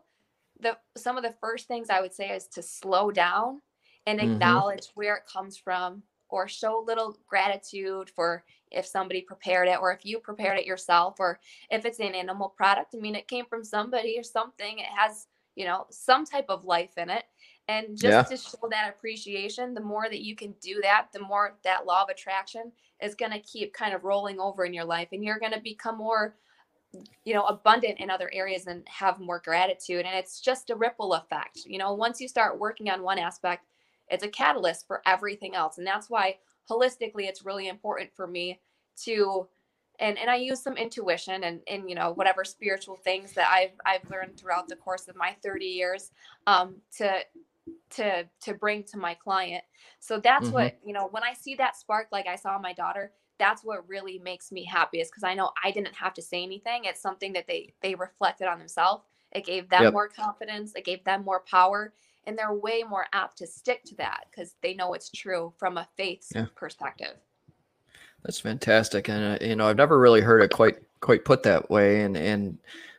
the 0.59 0.77
some 0.95 1.17
of 1.17 1.23
the 1.23 1.33
first 1.41 1.67
things 1.67 1.89
I 1.89 1.99
would 1.99 2.13
say 2.13 2.29
is 2.29 2.45
to 2.49 2.61
slow 2.61 3.09
down 3.09 3.61
and 4.07 4.19
mm-hmm. 4.19 4.31
acknowledge 4.31 4.87
mm-hmm. 4.87 4.99
where 4.99 5.15
it 5.17 5.23
comes 5.31 5.57
from 5.57 6.01
or 6.29 6.47
show 6.47 6.81
a 6.81 6.85
little 6.85 7.17
gratitude 7.27 8.09
for 8.09 8.43
if 8.71 8.85
somebody 8.85 9.21
prepared 9.21 9.67
it 9.67 9.79
or 9.79 9.93
if 9.93 10.05
you 10.05 10.19
prepared 10.19 10.57
it 10.57 10.65
yourself 10.65 11.17
or 11.19 11.39
if 11.69 11.85
it's 11.85 11.99
an 11.99 12.15
animal 12.15 12.49
product 12.49 12.95
i 12.95 12.97
mean 12.97 13.15
it 13.15 13.27
came 13.27 13.45
from 13.45 13.63
somebody 13.63 14.17
or 14.17 14.23
something 14.23 14.79
it 14.79 14.85
has 14.85 15.27
you 15.55 15.65
know 15.65 15.85
some 15.89 16.25
type 16.25 16.45
of 16.49 16.65
life 16.65 16.97
in 16.97 17.09
it 17.09 17.25
and 17.69 17.97
just 17.97 18.03
yeah. 18.03 18.23
to 18.23 18.37
show 18.37 18.67
that 18.69 18.89
appreciation 18.89 19.73
the 19.73 19.81
more 19.81 20.07
that 20.09 20.21
you 20.21 20.35
can 20.35 20.53
do 20.61 20.79
that 20.81 21.07
the 21.13 21.21
more 21.21 21.57
that 21.63 21.85
law 21.85 22.03
of 22.03 22.09
attraction 22.09 22.71
is 23.01 23.15
going 23.15 23.31
to 23.31 23.39
keep 23.39 23.73
kind 23.73 23.93
of 23.93 24.03
rolling 24.03 24.39
over 24.39 24.65
in 24.65 24.73
your 24.73 24.85
life 24.85 25.09
and 25.11 25.23
you're 25.23 25.39
going 25.39 25.51
to 25.51 25.61
become 25.61 25.97
more 25.97 26.35
you 27.25 27.33
know 27.33 27.43
abundant 27.45 27.99
in 27.99 28.09
other 28.09 28.29
areas 28.33 28.67
and 28.67 28.87
have 28.87 29.19
more 29.19 29.41
gratitude 29.43 30.05
and 30.05 30.15
it's 30.15 30.41
just 30.41 30.69
a 30.69 30.75
ripple 30.75 31.13
effect 31.13 31.59
you 31.65 31.77
know 31.77 31.93
once 31.93 32.19
you 32.19 32.27
start 32.27 32.59
working 32.59 32.89
on 32.89 33.01
one 33.01 33.19
aspect 33.19 33.65
it's 34.09 34.23
a 34.23 34.29
catalyst 34.29 34.87
for 34.87 35.01
everything 35.05 35.55
else 35.55 35.77
and 35.77 35.87
that's 35.87 36.09
why 36.09 36.35
holistically 36.69 37.27
it's 37.27 37.45
really 37.45 37.67
important 37.67 38.09
for 38.15 38.27
me 38.27 38.59
to 38.95 39.47
and 39.99 40.17
and 40.17 40.29
I 40.29 40.35
use 40.35 40.61
some 40.61 40.77
intuition 40.77 41.43
and 41.43 41.61
and 41.67 41.89
you 41.89 41.95
know 41.95 42.11
whatever 42.13 42.43
spiritual 42.43 42.97
things 42.97 43.33
that 43.33 43.47
I've 43.49 43.71
I've 43.85 44.09
learned 44.09 44.37
throughout 44.37 44.67
the 44.67 44.75
course 44.75 45.07
of 45.07 45.15
my 45.15 45.35
30 45.43 45.65
years 45.65 46.11
um 46.45 46.75
to 46.97 47.21
to 47.91 48.27
to 48.41 48.53
bring 48.53 48.83
to 48.83 48.97
my 48.97 49.13
client. 49.13 49.63
So 49.99 50.19
that's 50.19 50.45
mm-hmm. 50.45 50.53
what, 50.53 50.77
you 50.85 50.93
know, 50.93 51.07
when 51.11 51.23
I 51.23 51.33
see 51.33 51.55
that 51.55 51.75
spark 51.75 52.07
like 52.11 52.27
I 52.27 52.35
saw 52.35 52.57
my 52.59 52.73
daughter, 52.73 53.11
that's 53.39 53.63
what 53.63 53.87
really 53.87 54.19
makes 54.19 54.51
me 54.51 54.63
happiest 54.65 55.11
because 55.11 55.23
I 55.23 55.33
know 55.33 55.51
I 55.63 55.71
didn't 55.71 55.95
have 55.95 56.13
to 56.15 56.21
say 56.21 56.43
anything. 56.43 56.85
It's 56.85 57.01
something 57.01 57.33
that 57.33 57.47
they 57.47 57.73
they 57.81 57.95
reflected 57.95 58.47
on 58.47 58.59
themselves. 58.59 59.03
It 59.31 59.45
gave 59.45 59.69
them 59.69 59.83
yep. 59.83 59.93
more 59.93 60.07
confidence, 60.07 60.73
it 60.75 60.85
gave 60.85 61.03
them 61.03 61.23
more 61.25 61.41
power, 61.41 61.93
and 62.27 62.37
they're 62.37 62.53
way 62.53 62.83
more 62.87 63.07
apt 63.13 63.37
to 63.39 63.47
stick 63.47 63.83
to 63.85 63.95
that 63.95 64.25
because 64.29 64.55
they 64.61 64.75
know 64.75 64.93
it's 64.93 65.09
true 65.09 65.53
from 65.57 65.77
a 65.77 65.87
faith 65.95 66.27
yeah. 66.35 66.45
perspective. 66.55 67.15
That's 68.23 68.39
fantastic, 68.39 69.09
and 69.09 69.41
uh, 69.41 69.45
you 69.45 69.55
know 69.55 69.67
I've 69.67 69.77
never 69.77 69.97
really 69.97 70.21
heard 70.21 70.41
it 70.41 70.51
quite 70.51 70.75
quite 70.99 71.25
put 71.25 71.43
that 71.43 71.69
way, 71.69 72.01
and 72.01 72.17
and 72.17 72.57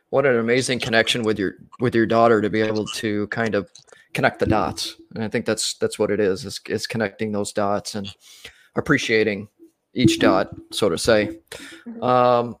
what 0.09 0.25
an 0.25 0.37
amazing 0.37 0.79
connection 0.79 1.23
with 1.23 1.37
your 1.37 1.55
with 1.79 1.93
your 1.93 2.07
daughter 2.07 2.41
to 2.41 2.49
be 2.49 2.61
able 2.61 2.85
to 2.87 3.27
kind 3.27 3.53
of 3.53 3.69
connect 4.13 4.39
the 4.39 4.47
dots, 4.47 4.95
and 5.13 5.23
I 5.23 5.27
think 5.27 5.45
that's 5.45 5.75
that's 5.75 5.99
what 5.99 6.09
it 6.09 6.19
is 6.19 6.45
is, 6.45 6.59
is 6.67 6.87
connecting 6.87 7.31
those 7.31 7.53
dots 7.53 7.95
and 7.95 8.13
appreciating 8.75 9.47
each 9.93 10.19
dot, 10.19 10.55
so 10.71 10.89
to 10.89 10.97
say. 10.97 11.39
Mm-hmm. 11.87 12.03
Um, 12.03 12.55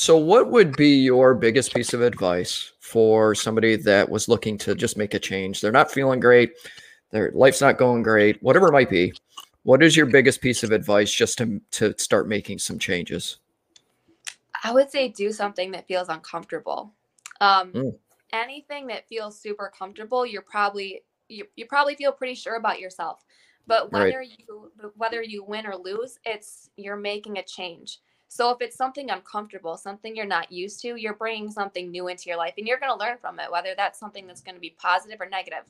so, 0.00 0.16
what 0.16 0.50
would 0.50 0.74
be 0.78 0.96
your 0.96 1.34
biggest 1.34 1.74
piece 1.74 1.92
of 1.92 2.00
advice 2.00 2.72
for 2.80 3.34
somebody 3.34 3.76
that 3.76 4.08
was 4.08 4.28
looking 4.28 4.56
to 4.56 4.74
just 4.74 4.96
make 4.96 5.12
a 5.12 5.18
change? 5.18 5.60
They're 5.60 5.70
not 5.70 5.92
feeling 5.92 6.20
great, 6.20 6.54
their 7.10 7.30
life's 7.34 7.60
not 7.60 7.76
going 7.76 8.02
great, 8.02 8.42
whatever 8.42 8.68
it 8.68 8.72
might 8.72 8.88
be. 8.88 9.12
What 9.64 9.82
is 9.82 9.98
your 9.98 10.06
biggest 10.06 10.40
piece 10.40 10.62
of 10.62 10.72
advice 10.72 11.12
just 11.12 11.36
to, 11.36 11.60
to 11.72 11.94
start 11.98 12.28
making 12.28 12.60
some 12.60 12.78
changes? 12.78 13.40
I 14.64 14.72
would 14.72 14.90
say 14.90 15.08
do 15.08 15.32
something 15.32 15.70
that 15.72 15.86
feels 15.86 16.08
uncomfortable. 16.08 16.94
Um, 17.42 17.70
mm. 17.72 17.94
Anything 18.32 18.86
that 18.86 19.06
feels 19.06 19.38
super 19.38 19.70
comfortable, 19.78 20.24
you're 20.24 20.40
probably 20.40 21.02
you, 21.28 21.44
you 21.56 21.66
probably 21.66 21.94
feel 21.94 22.12
pretty 22.12 22.36
sure 22.36 22.56
about 22.56 22.80
yourself. 22.80 23.22
But 23.66 23.92
whether 23.92 24.20
right. 24.20 24.32
you 24.48 24.72
whether 24.96 25.22
you 25.22 25.44
win 25.44 25.66
or 25.66 25.76
lose, 25.76 26.18
it's 26.24 26.70
you're 26.78 26.96
making 26.96 27.36
a 27.36 27.42
change. 27.42 27.98
So 28.32 28.50
if 28.50 28.58
it's 28.60 28.76
something 28.76 29.10
uncomfortable, 29.10 29.76
something 29.76 30.14
you're 30.14 30.24
not 30.24 30.52
used 30.52 30.80
to, 30.82 30.94
you're 30.94 31.14
bringing 31.14 31.50
something 31.50 31.90
new 31.90 32.06
into 32.06 32.28
your 32.28 32.38
life 32.38 32.54
and 32.56 32.64
you're 32.64 32.78
going 32.78 32.92
to 32.92 33.04
learn 33.04 33.18
from 33.20 33.40
it 33.40 33.50
whether 33.50 33.74
that's 33.76 33.98
something 33.98 34.24
that's 34.24 34.40
going 34.40 34.54
to 34.54 34.60
be 34.60 34.76
positive 34.78 35.20
or 35.20 35.28
negative. 35.28 35.64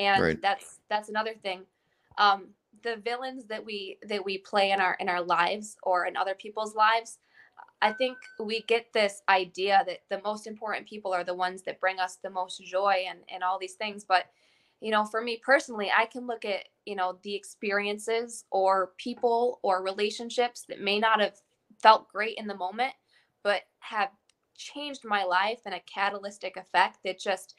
And 0.00 0.20
right. 0.20 0.42
that's 0.42 0.80
that's 0.90 1.08
another 1.08 1.34
thing. 1.34 1.62
Um, 2.18 2.48
the 2.82 2.96
villains 2.96 3.44
that 3.44 3.64
we 3.64 3.98
that 4.08 4.24
we 4.24 4.38
play 4.38 4.72
in 4.72 4.80
our 4.80 4.96
in 4.98 5.08
our 5.08 5.22
lives 5.22 5.76
or 5.84 6.06
in 6.06 6.16
other 6.16 6.34
people's 6.34 6.74
lives, 6.74 7.20
I 7.80 7.92
think 7.92 8.18
we 8.40 8.62
get 8.62 8.92
this 8.92 9.22
idea 9.28 9.84
that 9.86 10.00
the 10.10 10.20
most 10.24 10.48
important 10.48 10.88
people 10.88 11.12
are 11.12 11.22
the 11.22 11.34
ones 11.34 11.62
that 11.62 11.78
bring 11.78 12.00
us 12.00 12.16
the 12.16 12.30
most 12.30 12.64
joy 12.64 13.04
and 13.08 13.20
and 13.32 13.44
all 13.44 13.60
these 13.60 13.74
things, 13.74 14.02
but 14.02 14.24
you 14.80 14.90
know, 14.90 15.04
for 15.04 15.22
me 15.22 15.40
personally, 15.40 15.92
I 15.96 16.06
can 16.06 16.26
look 16.26 16.44
at, 16.44 16.64
you 16.84 16.96
know, 16.96 17.20
the 17.22 17.36
experiences 17.36 18.44
or 18.50 18.90
people 18.98 19.60
or 19.62 19.84
relationships 19.84 20.64
that 20.68 20.80
may 20.80 20.98
not 20.98 21.20
have 21.20 21.36
felt 21.82 22.08
great 22.08 22.36
in 22.38 22.46
the 22.46 22.56
moment, 22.56 22.94
but 23.42 23.62
have 23.80 24.10
changed 24.56 25.04
my 25.04 25.24
life 25.24 25.60
in 25.66 25.72
a 25.72 25.80
catalytic 25.80 26.56
effect 26.56 26.98
that 27.04 27.18
just 27.18 27.54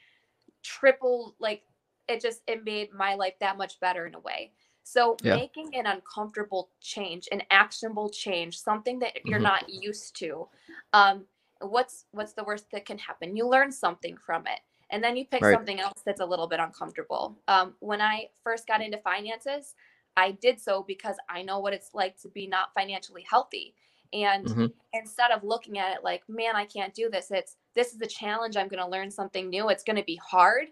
triple 0.64 1.36
like 1.40 1.64
it 2.08 2.22
just 2.22 2.42
it 2.48 2.64
made 2.64 2.94
my 2.94 3.16
life 3.16 3.34
that 3.40 3.58
much 3.58 3.80
better 3.80 4.06
in 4.06 4.16
a 4.16 4.20
way 4.20 4.52
so 4.84 5.16
yeah. 5.24 5.36
making 5.36 5.76
an 5.76 5.86
uncomfortable 5.86 6.70
change 6.82 7.28
an 7.32 7.42
actionable 7.52 8.10
change 8.10 8.58
something 8.58 9.00
that 9.00 9.14
you're 9.26 9.38
mm-hmm. 9.38 9.44
not 9.44 9.70
used 9.70 10.16
to 10.16 10.48
um 10.94 11.26
what's 11.62 12.06
what's 12.12 12.34
the 12.34 12.44
worst 12.44 12.66
that 12.72 12.86
can 12.86 12.98
happen 12.98 13.36
you 13.36 13.48
learn 13.48 13.72
something 13.72 14.18
from 14.18 14.46
it 14.48 14.60
and 14.90 15.04
then 15.04 15.16
you 15.16 15.26
pick 15.26 15.42
right. 15.42 15.54
something 15.54 15.80
else 15.80 16.02
that's 16.06 16.22
a 16.22 16.26
little 16.26 16.48
bit 16.48 16.60
uncomfortable 16.60 17.38
um 17.48 17.74
when 17.80 18.02
i 18.02 18.28
first 18.44 18.68
got 18.68 18.82
into 18.82 18.98
finances 18.98 19.76
i 20.18 20.32
did 20.32 20.60
so 20.60 20.84
because 20.88 21.16
i 21.30 21.42
know 21.42 21.60
what 21.60 21.74
it's 21.74 21.90
like 21.94 22.20
to 22.20 22.30
be 22.30 22.48
not 22.48 22.74
financially 22.74 23.26
healthy 23.30 23.74
and 24.14 24.46
mm-hmm. 24.46 24.66
instead 24.94 25.32
of 25.32 25.44
looking 25.44 25.80
at 25.80 25.96
it 25.96 26.04
like, 26.04 26.24
man, 26.30 26.56
I 26.56 26.66
can't 26.66 26.94
do 26.94 27.10
this, 27.10 27.32
it's 27.32 27.58
this 27.76 27.94
is 27.94 28.02
a 28.02 28.08
challenge. 28.08 28.56
I'm 28.56 28.68
going 28.68 28.84
to 28.84 28.90
learn 28.90 29.10
something 29.10 29.50
new. 29.50 29.70
It's 29.70 29.84
going 29.84 29.98
to 29.98 30.04
be 30.04 30.20
hard 30.24 30.68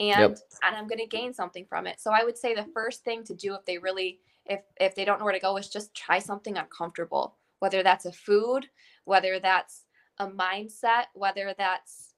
and 0.00 0.30
yep. 0.30 0.38
and 0.62 0.76
I'm 0.76 0.86
going 0.86 1.00
to 1.00 1.06
gain 1.06 1.34
something 1.34 1.66
from 1.66 1.86
it. 1.86 2.00
So 2.00 2.12
I 2.12 2.24
would 2.24 2.38
say 2.38 2.54
the 2.54 2.66
first 2.72 3.04
thing 3.04 3.24
to 3.24 3.34
do 3.34 3.54
if 3.54 3.64
they 3.64 3.78
really 3.78 4.20
if 4.46 4.60
if 4.80 4.94
they 4.94 5.04
don't 5.04 5.18
know 5.18 5.24
where 5.24 5.34
to 5.34 5.40
go 5.40 5.56
is 5.56 5.68
just 5.68 5.94
try 5.94 6.18
something 6.18 6.56
uncomfortable. 6.56 7.36
Whether 7.58 7.82
that's 7.82 8.04
a 8.04 8.12
food, 8.12 8.66
whether 9.04 9.40
that's 9.40 9.84
a 10.18 10.26
mindset, 10.26 11.04
whether 11.14 11.54
that's 11.56 12.14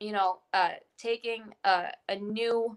you 0.00 0.12
know, 0.12 0.38
uh, 0.52 0.72
taking 0.98 1.42
a, 1.64 1.86
a 2.08 2.16
new 2.16 2.76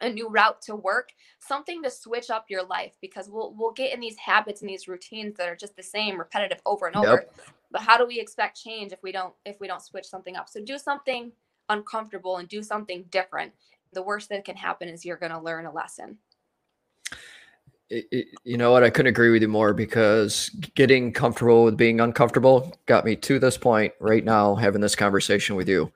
a 0.00 0.10
new 0.10 0.28
route 0.28 0.60
to 0.62 0.76
work, 0.76 1.10
something 1.38 1.82
to 1.82 1.90
switch 1.90 2.30
up 2.30 2.46
your 2.48 2.64
life 2.64 2.92
because 3.00 3.28
we'll 3.28 3.54
we'll 3.56 3.72
get 3.72 3.92
in 3.92 4.00
these 4.00 4.16
habits 4.16 4.60
and 4.60 4.68
these 4.68 4.88
routines 4.88 5.36
that 5.36 5.48
are 5.48 5.56
just 5.56 5.76
the 5.76 5.82
same, 5.82 6.18
repetitive 6.18 6.60
over 6.66 6.86
and 6.86 6.96
over. 6.96 7.10
Yep. 7.10 7.34
But 7.70 7.82
how 7.82 7.96
do 7.96 8.06
we 8.06 8.20
expect 8.20 8.60
change 8.62 8.92
if 8.92 9.02
we 9.02 9.12
don't 9.12 9.34
if 9.44 9.60
we 9.60 9.66
don't 9.66 9.82
switch 9.82 10.06
something 10.06 10.36
up? 10.36 10.48
So 10.48 10.62
do 10.62 10.78
something 10.78 11.32
uncomfortable 11.68 12.36
and 12.36 12.48
do 12.48 12.62
something 12.62 13.04
different. 13.10 13.52
The 13.92 14.02
worst 14.02 14.28
that 14.28 14.44
can 14.44 14.56
happen 14.56 14.88
is 14.88 15.04
you're 15.04 15.16
going 15.16 15.32
to 15.32 15.40
learn 15.40 15.66
a 15.66 15.72
lesson. 15.72 16.18
It, 17.88 18.06
it, 18.10 18.26
you 18.44 18.56
know 18.56 18.72
what? 18.72 18.82
I 18.82 18.90
couldn't 18.90 19.10
agree 19.10 19.30
with 19.30 19.42
you 19.42 19.48
more 19.48 19.72
because 19.72 20.50
getting 20.74 21.12
comfortable 21.12 21.64
with 21.64 21.76
being 21.76 22.00
uncomfortable 22.00 22.76
got 22.86 23.04
me 23.04 23.14
to 23.16 23.38
this 23.38 23.56
point 23.56 23.94
right 24.00 24.24
now, 24.24 24.56
having 24.56 24.80
this 24.80 24.96
conversation 24.96 25.56
with 25.56 25.68
you. 25.68 25.92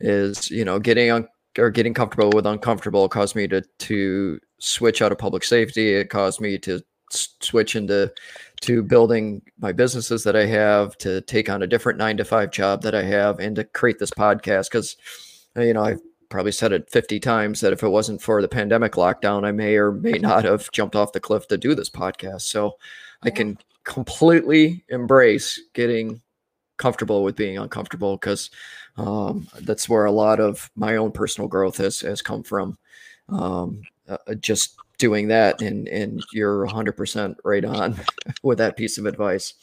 Is 0.00 0.50
you 0.50 0.64
know 0.64 0.80
getting 0.80 1.10
un- 1.10 1.28
or 1.58 1.70
getting 1.70 1.94
comfortable 1.94 2.30
with 2.30 2.46
uncomfortable 2.46 3.08
caused 3.08 3.36
me 3.36 3.46
to 3.48 3.62
to 3.78 4.38
switch 4.58 5.02
out 5.02 5.12
of 5.12 5.18
public 5.18 5.44
safety. 5.44 5.94
It 5.94 6.10
caused 6.10 6.40
me 6.40 6.58
to 6.58 6.80
switch 7.10 7.76
into 7.76 8.12
to 8.62 8.82
building 8.82 9.42
my 9.58 9.72
businesses 9.72 10.24
that 10.24 10.36
I 10.36 10.46
have, 10.46 10.96
to 10.98 11.20
take 11.22 11.50
on 11.50 11.62
a 11.62 11.66
different 11.66 11.98
nine 11.98 12.16
to 12.16 12.24
five 12.24 12.50
job 12.50 12.82
that 12.82 12.94
I 12.94 13.02
have, 13.02 13.38
and 13.38 13.56
to 13.56 13.64
create 13.64 13.98
this 13.98 14.10
podcast. 14.10 14.70
Because 14.70 14.96
you 15.56 15.74
know 15.74 15.84
I've 15.84 16.00
probably 16.30 16.52
said 16.52 16.72
it 16.72 16.90
50 16.90 17.20
times 17.20 17.60
that 17.60 17.74
if 17.74 17.82
it 17.82 17.88
wasn't 17.88 18.22
for 18.22 18.40
the 18.40 18.48
pandemic 18.48 18.92
lockdown, 18.92 19.44
I 19.44 19.52
may 19.52 19.76
or 19.76 19.92
may 19.92 20.12
not 20.12 20.44
have 20.44 20.70
jumped 20.72 20.96
off 20.96 21.12
the 21.12 21.20
cliff 21.20 21.46
to 21.48 21.58
do 21.58 21.74
this 21.74 21.90
podcast. 21.90 22.42
So 22.42 22.78
I 23.22 23.30
can 23.30 23.58
completely 23.84 24.84
embrace 24.88 25.60
getting 25.74 26.22
comfortable 26.78 27.22
with 27.22 27.36
being 27.36 27.58
uncomfortable 27.58 28.16
because 28.16 28.50
um, 28.96 29.48
that's 29.60 29.88
where 29.88 30.04
a 30.04 30.12
lot 30.12 30.40
of 30.40 30.70
my 30.76 30.96
own 30.96 31.12
personal 31.12 31.48
growth 31.48 31.76
has 31.78 32.00
has 32.00 32.22
come 32.22 32.42
from. 32.42 32.78
Um, 33.28 33.82
uh, 34.08 34.18
uh 34.26 34.34
just 34.34 34.76
doing 34.98 35.28
that, 35.28 35.62
and 35.62 35.88
and 35.88 36.22
you're 36.32 36.66
100% 36.66 37.36
right 37.44 37.64
on 37.64 38.00
with 38.42 38.58
that 38.58 38.76
piece 38.76 38.98
of 38.98 39.06
advice. 39.06 39.54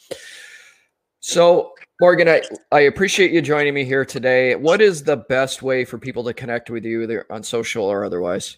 So, 1.20 1.74
Morgan, 2.00 2.28
I, 2.28 2.42
I 2.72 2.80
appreciate 2.80 3.30
you 3.30 3.42
joining 3.42 3.74
me 3.74 3.84
here 3.84 4.06
today. 4.06 4.54
What 4.54 4.80
is 4.80 5.02
the 5.02 5.18
best 5.18 5.62
way 5.62 5.84
for 5.84 5.98
people 5.98 6.24
to 6.24 6.32
connect 6.32 6.70
with 6.70 6.84
you, 6.84 7.02
either 7.02 7.26
on 7.30 7.42
social 7.42 7.84
or 7.84 8.04
otherwise? 8.04 8.56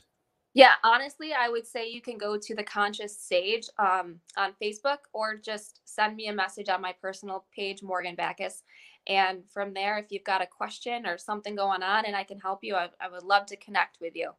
Yeah, 0.54 0.74
honestly, 0.84 1.32
I 1.32 1.48
would 1.48 1.66
say 1.66 1.88
you 1.88 2.02
can 2.02 2.18
go 2.18 2.36
to 2.36 2.54
the 2.54 2.62
Conscious 2.62 3.18
Sage 3.18 3.68
um, 3.78 4.20
on 4.36 4.52
Facebook 4.62 4.98
or 5.12 5.36
just 5.36 5.80
send 5.86 6.14
me 6.14 6.28
a 6.28 6.32
message 6.32 6.68
on 6.68 6.82
my 6.82 6.94
personal 7.00 7.46
page, 7.56 7.82
Morgan 7.82 8.14
Backus. 8.14 8.62
And 9.06 9.42
from 9.50 9.74
there, 9.74 9.98
if 9.98 10.10
you've 10.10 10.24
got 10.24 10.42
a 10.42 10.46
question 10.46 11.06
or 11.06 11.18
something 11.18 11.56
going 11.56 11.82
on 11.82 12.04
and 12.04 12.14
I 12.14 12.24
can 12.24 12.38
help 12.38 12.60
you, 12.62 12.76
I, 12.76 12.88
I 13.00 13.08
would 13.08 13.24
love 13.24 13.46
to 13.46 13.56
connect 13.56 14.00
with 14.00 14.14
you. 14.14 14.30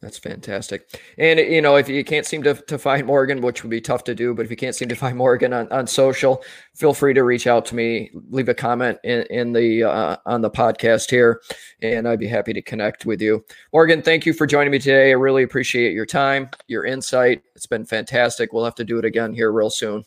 That's 0.00 0.18
fantastic. 0.18 1.00
And 1.16 1.38
you 1.38 1.62
know, 1.62 1.76
if 1.76 1.88
you 1.88 2.04
can't 2.04 2.26
seem 2.26 2.42
to, 2.42 2.54
to 2.54 2.78
find 2.78 3.06
Morgan, 3.06 3.40
which 3.40 3.62
would 3.62 3.70
be 3.70 3.80
tough 3.80 4.04
to 4.04 4.14
do, 4.14 4.34
but 4.34 4.44
if 4.44 4.50
you 4.50 4.56
can't 4.56 4.74
seem 4.74 4.88
to 4.90 4.94
find 4.94 5.16
Morgan 5.16 5.54
on, 5.54 5.66
on 5.72 5.86
social, 5.86 6.44
feel 6.74 6.92
free 6.92 7.14
to 7.14 7.22
reach 7.22 7.46
out 7.46 7.64
to 7.66 7.74
me, 7.74 8.10
leave 8.28 8.50
a 8.50 8.54
comment 8.54 8.98
in, 9.02 9.22
in 9.30 9.52
the 9.52 9.84
uh, 9.84 10.16
on 10.26 10.42
the 10.42 10.50
podcast 10.50 11.10
here, 11.10 11.40
and 11.80 12.06
I'd 12.06 12.18
be 12.18 12.26
happy 12.26 12.52
to 12.52 12.60
connect 12.60 13.06
with 13.06 13.22
you. 13.22 13.44
Morgan, 13.72 14.02
thank 14.02 14.26
you 14.26 14.34
for 14.34 14.46
joining 14.46 14.72
me 14.72 14.78
today. 14.78 15.08
I 15.08 15.14
really 15.14 15.42
appreciate 15.42 15.94
your 15.94 16.06
time, 16.06 16.50
your 16.66 16.84
insight. 16.84 17.42
It's 17.56 17.66
been 17.66 17.86
fantastic. 17.86 18.52
We'll 18.52 18.64
have 18.64 18.74
to 18.74 18.84
do 18.84 18.98
it 18.98 19.06
again 19.06 19.32
here 19.32 19.52
real 19.52 19.70
soon. 19.70 20.04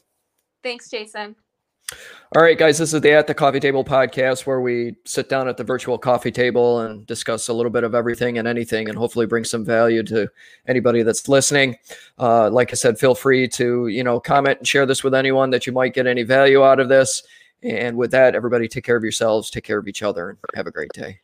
Thanks, 0.61 0.91
Jason. 0.91 1.35
All 2.35 2.41
right, 2.41 2.57
guys, 2.57 2.77
this 2.77 2.93
is 2.93 2.99
the 2.99 3.13
At 3.13 3.25
the 3.25 3.33
Coffee 3.33 3.61
Table 3.61 3.85
podcast 3.85 4.45
where 4.45 4.59
we 4.59 4.97
sit 5.05 5.29
down 5.29 5.47
at 5.47 5.55
the 5.55 5.63
virtual 5.63 5.97
coffee 5.97 6.29
table 6.29 6.81
and 6.81 7.07
discuss 7.07 7.47
a 7.47 7.53
little 7.53 7.69
bit 7.69 7.85
of 7.85 7.95
everything 7.95 8.37
and 8.37 8.45
anything 8.45 8.89
and 8.89 8.97
hopefully 8.97 9.25
bring 9.25 9.45
some 9.45 9.63
value 9.63 10.03
to 10.03 10.27
anybody 10.67 11.03
that's 11.03 11.29
listening. 11.29 11.77
Uh, 12.19 12.49
like 12.49 12.71
I 12.71 12.75
said, 12.75 12.99
feel 12.99 13.15
free 13.15 13.47
to, 13.49 13.87
you 13.87 14.03
know, 14.03 14.19
comment 14.19 14.57
and 14.57 14.67
share 14.67 14.85
this 14.85 15.05
with 15.05 15.15
anyone 15.15 15.51
that 15.51 15.65
you 15.65 15.71
might 15.71 15.93
get 15.93 16.05
any 16.05 16.23
value 16.23 16.65
out 16.65 16.81
of 16.81 16.89
this. 16.89 17.23
And 17.63 17.95
with 17.95 18.11
that, 18.11 18.35
everybody 18.35 18.67
take 18.67 18.83
care 18.83 18.97
of 18.97 19.03
yourselves, 19.03 19.49
take 19.49 19.63
care 19.63 19.77
of 19.77 19.87
each 19.87 20.03
other, 20.03 20.31
and 20.31 20.37
have 20.53 20.67
a 20.67 20.71
great 20.71 20.91
day. 20.91 21.21